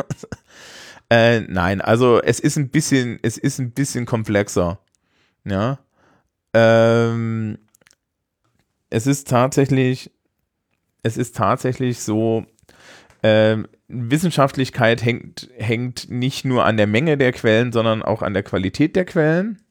[1.09, 4.79] äh, nein, also es ist ein bisschen, es ist ein bisschen komplexer.
[5.45, 5.79] Ja.
[6.53, 7.59] Ähm,
[8.89, 10.11] es ist tatsächlich,
[11.03, 12.45] es ist tatsächlich so,
[13.21, 18.43] ähm, Wissenschaftlichkeit hängt, hängt nicht nur an der Menge der Quellen, sondern auch an der
[18.43, 19.61] Qualität der Quellen.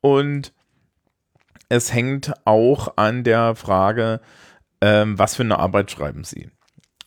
[0.00, 0.52] Und
[1.72, 4.20] es hängt auch an der Frage,
[4.82, 6.50] ähm, was für eine Arbeit schreiben Sie.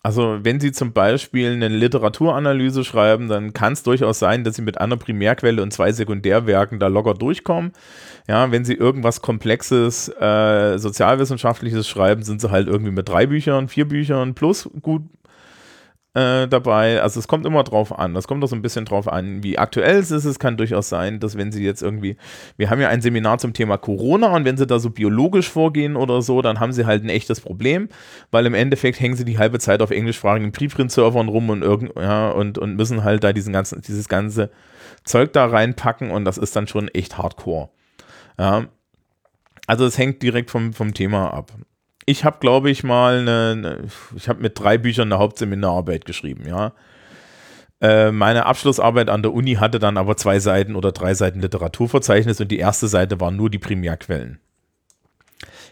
[0.01, 4.63] Also wenn Sie zum Beispiel eine Literaturanalyse schreiben, dann kann es durchaus sein, dass Sie
[4.63, 7.73] mit einer Primärquelle und zwei Sekundärwerken da locker durchkommen.
[8.27, 13.67] Ja, wenn Sie irgendwas Komplexes, äh, Sozialwissenschaftliches schreiben, sind Sie halt irgendwie mit drei Büchern,
[13.67, 15.03] vier Büchern plus gut
[16.15, 17.01] äh, dabei.
[17.01, 18.13] Also es kommt immer drauf an.
[18.13, 20.23] Das kommt doch so ein bisschen drauf an, wie aktuell es ist.
[20.23, 22.15] Es kann durchaus sein, dass wenn Sie jetzt irgendwie,
[22.57, 25.95] wir haben ja ein Seminar zum Thema Corona und wenn Sie da so biologisch vorgehen
[25.97, 27.89] oder so, dann haben Sie halt ein echtes Problem,
[28.31, 32.29] weil im Endeffekt hängen Sie die halbe Zeit auf englischsprachigen Preprint-Servern rum und, irgend, ja,
[32.29, 34.49] und, und müssen halt da diesen ganzen, dieses ganze
[35.03, 37.69] Zeug da reinpacken und das ist dann schon echt hardcore.
[38.39, 38.67] Ja.
[39.67, 41.51] Also es hängt direkt vom, vom Thema ab
[42.05, 46.47] ich habe, glaube ich, mal eine, eine ich habe mit drei Büchern eine Hauptseminararbeit geschrieben,
[46.47, 46.73] ja.
[47.81, 52.39] Äh, meine Abschlussarbeit an der Uni hatte dann aber zwei Seiten oder drei Seiten Literaturverzeichnis
[52.39, 54.39] und die erste Seite waren nur die Primärquellen.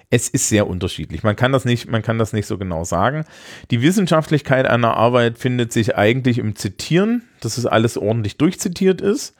[0.10, 1.24] Es ist sehr unterschiedlich.
[1.24, 3.26] Man kann das nicht, man kann das nicht so genau sagen.
[3.72, 9.36] Die Wissenschaftlichkeit einer Arbeit findet sich eigentlich im Zitieren, dass es alles ordentlich durchzitiert ist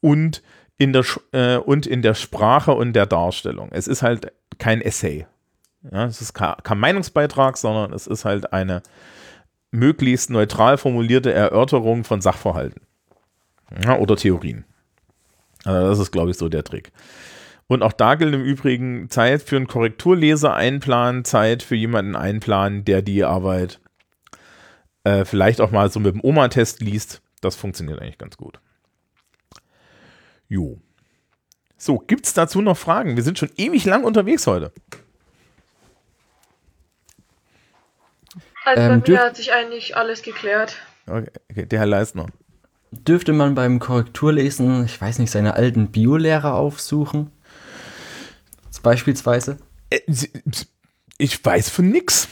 [0.00, 0.42] und
[0.76, 3.70] in der, äh, und in der Sprache und der Darstellung.
[3.72, 5.26] Es ist halt kein Essay.
[5.90, 8.82] Ja, es ist kein Meinungsbeitrag, sondern es ist halt eine
[9.72, 12.82] möglichst neutral formulierte Erörterung von Sachverhalten
[13.82, 14.64] ja, oder Theorien.
[15.64, 16.92] Also das ist, glaube ich, so der Trick.
[17.68, 22.84] Und auch da gilt im Übrigen Zeit für einen Korrekturleser einplanen, Zeit für jemanden einplanen,
[22.84, 23.80] der die Arbeit
[25.04, 27.22] äh, vielleicht auch mal so mit dem Oma-Test liest.
[27.40, 28.60] Das funktioniert eigentlich ganz gut.
[30.48, 30.78] Jo.
[31.78, 33.16] So, gibt es dazu noch Fragen?
[33.16, 34.72] Wir sind schon ewig lang unterwegs heute.
[38.64, 40.76] Also ähm, bei mir hat sich eigentlich alles geklärt.
[41.06, 42.26] Okay, okay der Herr Leisner.
[42.90, 47.30] Dürfte man beim Korrekturlesen, ich weiß nicht, seine alten Biolehrer aufsuchen?
[48.82, 49.58] Beispielsweise?
[49.90, 50.00] Äh,
[51.18, 52.28] ich weiß von nichts.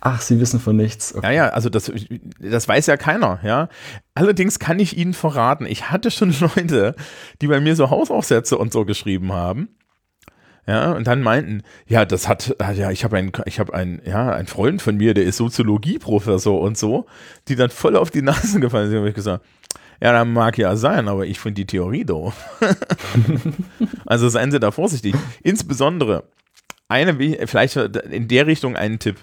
[0.00, 1.14] Ach, Sie wissen von nichts.
[1.14, 1.26] Okay.
[1.26, 1.92] Ja, ja, also das,
[2.40, 3.68] das weiß ja keiner, ja.
[4.14, 6.94] Allerdings kann ich Ihnen verraten, ich hatte schon Leute,
[7.42, 9.68] die bei mir so Hausaufsätze und so geschrieben haben.
[10.68, 14.32] Ja, und dann meinten, ja, das hat, ja, ich habe einen, ich habe einen, ja,
[14.32, 17.06] einen Freund von mir, der ist Soziologieprofessor und so,
[17.48, 19.46] die dann voll auf die Nase gefallen sind, habe ich gesagt,
[19.98, 22.34] ja, das mag ja sein, aber ich finde die Theorie doof.
[24.06, 25.14] also seien Sie da vorsichtig.
[25.42, 26.24] Insbesondere
[26.86, 27.14] eine,
[27.46, 29.16] vielleicht in der Richtung einen Tipp.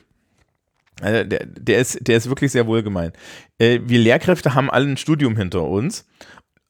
[0.99, 3.15] Also der, der, ist, der ist wirklich sehr wohlgemeint.
[3.59, 6.07] Äh, wir Lehrkräfte haben alle ein Studium hinter uns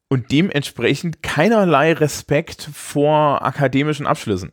[0.09, 4.51] und dementsprechend keinerlei Respekt vor akademischen Abschlüssen.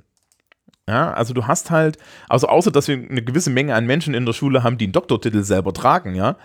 [0.88, 1.96] Ja, also du hast halt,
[2.28, 4.92] also außer dass wir eine gewisse Menge an Menschen in der Schule haben, die einen
[4.92, 6.36] Doktortitel selber tragen, ja,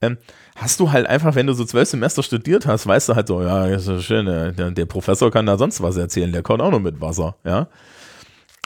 [0.00, 0.18] ähm,
[0.56, 3.42] hast du halt einfach, wenn du so zwölf Semester studiert hast, weißt du halt so,
[3.42, 6.70] ja, ist ja schön, der, der, Professor kann da sonst was erzählen, der kommt auch
[6.70, 7.68] noch mit Wasser, ja.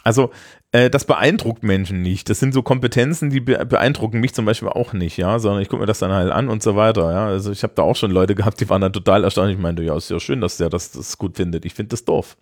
[0.05, 0.31] Also,
[0.71, 2.31] äh, das beeindruckt Menschen nicht.
[2.31, 5.69] Das sind so Kompetenzen, die be beeindrucken mich zum Beispiel auch nicht, ja, sondern ich
[5.69, 7.27] gucke mir das dann halt an und so weiter, ja.
[7.27, 9.51] Also ich habe da auch schon Leute gehabt, die waren dann total erstaunt.
[9.51, 11.65] Ich meinte, ja, ist ja schön, dass der das, das gut findet.
[11.65, 12.37] Ich finde das doof.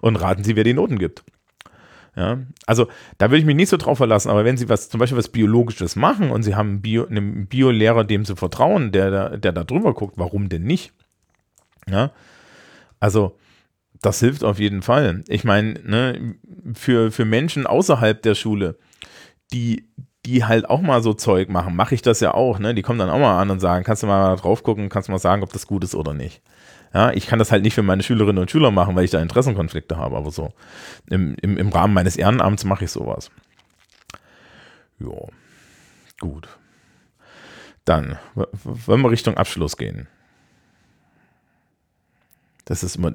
[0.00, 1.22] Und raten Sie, wer die Noten gibt.
[2.14, 5.00] Ja, also da würde ich mich nicht so drauf verlassen, aber wenn Sie was, zum
[5.00, 9.38] Beispiel was Biologisches machen und Sie haben einen, Bio, einen Biolehrer, dem Sie vertrauen, der,
[9.38, 10.92] der da drüber guckt, warum denn nicht?
[11.88, 12.12] Ja,
[13.00, 13.38] also
[14.02, 15.24] das hilft auf jeden Fall.
[15.28, 16.34] Ich meine, ne,
[16.74, 18.76] für, für Menschen außerhalb der Schule,
[19.52, 19.88] die,
[20.26, 22.74] die halt auch mal so Zeug machen, mache ich das ja auch, ne?
[22.74, 25.12] Die kommen dann auch mal an und sagen, kannst du mal drauf gucken, kannst du
[25.12, 26.42] mal sagen, ob das gut ist oder nicht.
[26.94, 29.20] Ja, ich kann das halt nicht für meine Schülerinnen und Schüler machen, weil ich da
[29.20, 30.52] Interessenkonflikte habe, aber so
[31.08, 33.30] im, im, im Rahmen meines Ehrenamts mache ich sowas.
[35.00, 35.08] Ja,
[36.20, 36.48] gut.
[37.84, 40.06] Dann wollen wir Richtung Abschluss gehen.
[42.64, 43.12] Das ist immer.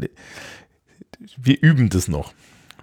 [1.37, 2.33] Wir üben das noch.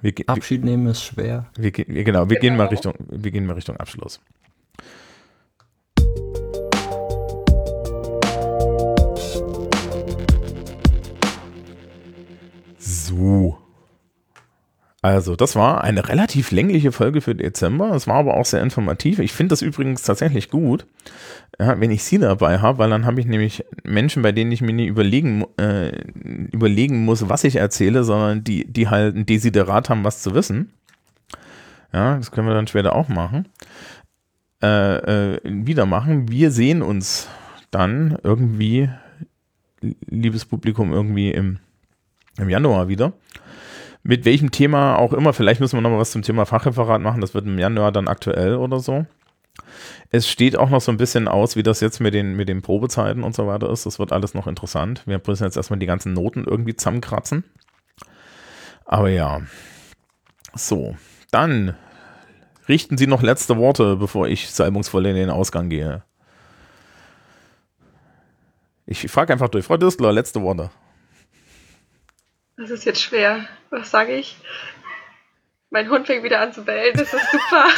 [0.05, 1.47] Wir, Abschied nehmen ist schwer.
[1.57, 2.41] Wir, genau, wir genau.
[2.41, 4.21] gehen mal Richtung, wir gehen mal Richtung Abschluss.
[12.79, 13.64] So.
[15.05, 17.91] Also, das war eine relativ längliche Folge für Dezember.
[17.91, 19.19] Es war aber auch sehr informativ.
[19.19, 20.87] Ich finde das übrigens tatsächlich gut,
[21.61, 24.63] ja, wenn ich sie dabei habe, weil dann habe ich nämlich Menschen, bei denen ich
[24.63, 25.91] mir nicht überlegen, äh,
[26.53, 30.73] überlegen muss, was ich erzähle, sondern die, die halt ein Desiderat haben, was zu wissen.
[31.93, 33.47] Ja, das können wir dann später auch machen.
[34.63, 36.31] Äh, äh, wieder machen.
[36.31, 37.29] Wir sehen uns
[37.71, 38.89] dann irgendwie,
[40.09, 41.59] liebes Publikum, irgendwie im
[42.39, 43.13] im Januar wieder.
[44.05, 47.23] Mit welchem Thema auch immer, vielleicht müssen wir noch mal was zum Thema Fachreferat machen,
[47.23, 49.07] das wird im Januar dann aktuell oder so.
[50.11, 52.61] Es steht auch noch so ein bisschen aus, wie das jetzt mit den, mit den
[52.61, 53.87] Probezeiten und so weiter ist.
[53.87, 55.03] Das wird alles noch interessant.
[55.07, 57.45] Wir müssen jetzt erstmal die ganzen Noten irgendwie zusammenkratzen.
[58.85, 59.41] Aber ja.
[60.55, 60.97] So,
[61.31, 61.75] dann,
[62.69, 66.03] richten Sie noch letzte Worte, bevor ich salbungsvoll in den Ausgang gehe.
[68.87, 69.65] Ich frage einfach durch.
[69.65, 70.71] Frau Dürstler, letzte Worte.
[72.57, 73.47] Das ist jetzt schwer.
[73.71, 74.37] Was sage ich?
[75.71, 76.95] Mein Hund fängt wieder an zu bellen.
[76.95, 77.67] Das ist super.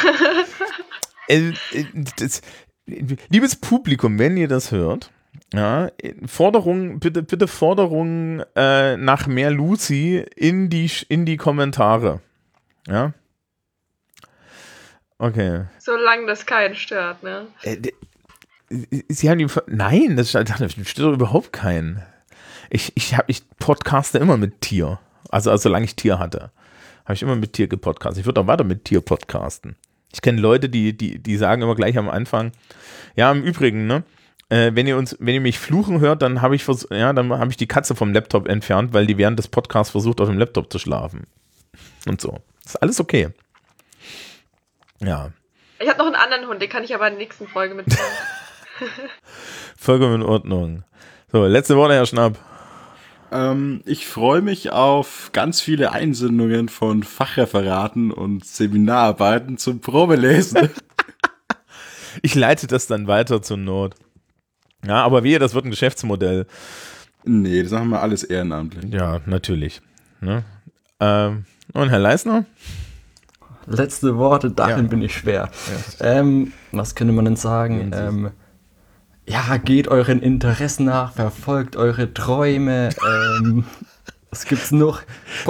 [1.29, 1.85] Äh, äh,
[2.15, 2.41] das,
[2.85, 5.11] liebes Publikum, wenn ihr das hört,
[5.53, 5.89] ja,
[6.25, 12.21] Forderung, bitte, bitte Forderungen äh, nach mehr Lucy in die, in die Kommentare.
[12.87, 13.13] Ja.
[15.17, 15.65] Okay.
[15.79, 17.47] Solange das keinen stört, ne?
[17.63, 17.77] Äh,
[19.09, 19.47] Sie haben die.
[19.67, 22.03] Nein, das stört doch überhaupt keinen.
[22.69, 24.99] Ich, ich, hab, ich podcaste immer mit Tier.
[25.29, 26.51] Also, also solange ich Tier hatte.
[27.05, 28.19] Habe ich immer mit Tier gepodcastet.
[28.19, 29.77] Ich würde auch weiter mit Tier podcasten.
[30.13, 32.51] Ich kenne Leute, die, die, die sagen immer gleich am Anfang,
[33.15, 34.03] ja, im Übrigen, ne?
[34.49, 37.51] Äh, wenn ihr uns, wenn ihr mich fluchen hört, dann habe ich ja, dann habe
[37.51, 40.71] ich die Katze vom Laptop entfernt, weil die während des Podcasts versucht, auf dem Laptop
[40.71, 41.27] zu schlafen.
[42.07, 42.39] Und so.
[42.65, 43.29] Ist alles okay.
[44.99, 45.31] Ja.
[45.79, 48.01] Ich habe noch einen anderen Hund, den kann ich aber in der nächsten Folge mitnehmen.
[49.77, 50.83] Vollkommen in Ordnung.
[51.31, 52.37] So, letzte Worte, Herr Schnapp.
[53.31, 60.69] Ähm, ich freue mich auf ganz viele Einsendungen von Fachreferaten und Seminararbeiten zum Probelesen.
[62.21, 63.95] ich leite das dann weiter zur Not.
[64.85, 66.45] Ja, aber wehe, das wird ein Geschäftsmodell.
[67.25, 68.93] Nee, das machen wir alles ehrenamtlich.
[68.93, 69.81] Ja, natürlich.
[70.21, 70.43] Ne?
[70.99, 72.45] Ähm, und Herr Leisner?
[73.65, 74.89] Letzte Worte, darin ja.
[74.89, 75.49] bin ich schwer.
[75.99, 76.19] Ja.
[76.19, 77.91] Ähm, was könnte man denn sagen?
[77.93, 78.31] Ähm,
[79.27, 82.89] ja, geht euren Interessen nach, verfolgt eure Träume.
[83.05, 83.65] ähm,
[84.29, 85.01] was gibt's noch?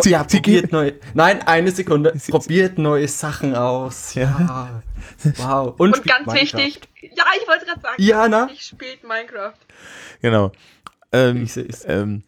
[0.02, 0.94] Sie, ja, probiert neue.
[1.14, 2.14] Nein, eine Sekunde.
[2.16, 4.14] Sie, probiert neue Sachen aus.
[4.14, 4.82] Ja.
[5.38, 5.76] Wow.
[5.78, 6.60] Und, Und ganz Minecraft.
[6.60, 6.90] wichtig.
[7.02, 7.96] Ja, ich wollte gerade sagen.
[7.98, 8.50] Ja, na?
[8.52, 9.54] Ich spielt Minecraft.
[10.22, 10.52] Genau.
[11.12, 11.86] Ähm, ich seh's.
[11.88, 12.24] Ähm,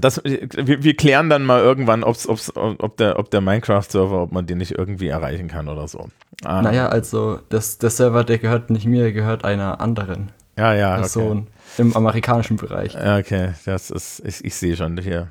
[0.00, 4.32] das, wir, wir, klären dann mal irgendwann, ob's, ob's, ob der, ob der Minecraft-Server, ob
[4.32, 6.08] man den nicht irgendwie erreichen kann oder so.
[6.44, 6.60] Ah.
[6.60, 10.30] Naja, also das, der Server, der gehört nicht mir, der gehört einer anderen.
[10.58, 11.00] Ja, ja.
[11.00, 11.44] Okay.
[11.78, 12.96] im amerikanischen Bereich.
[12.96, 15.28] Okay, das ist, ich, ich sehe schon hier.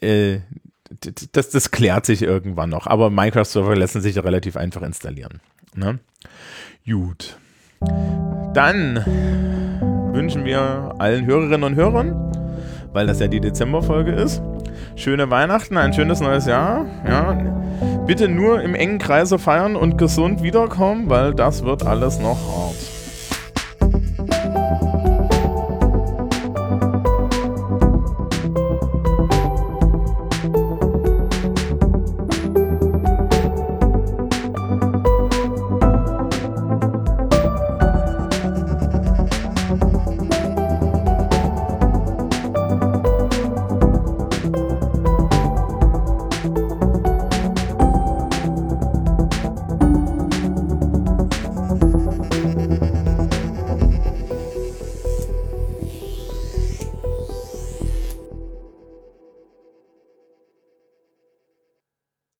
[0.00, 0.40] Äh,
[1.32, 5.40] das, das klärt sich irgendwann noch, aber Minecraft-Server lassen sich relativ einfach installieren.
[5.74, 6.00] Ne?
[6.86, 7.38] Gut.
[8.52, 9.04] Dann
[10.12, 12.12] wünschen wir allen Hörerinnen und Hörern,
[12.92, 14.42] weil das ja die Dezemberfolge ist,
[14.96, 16.86] schöne Weihnachten, ein schönes neues Jahr.
[17.06, 17.32] Ja.
[18.06, 22.93] Bitte nur im engen Kreise feiern und gesund wiederkommen, weil das wird alles noch hart.
[24.34, 25.23] Thank you.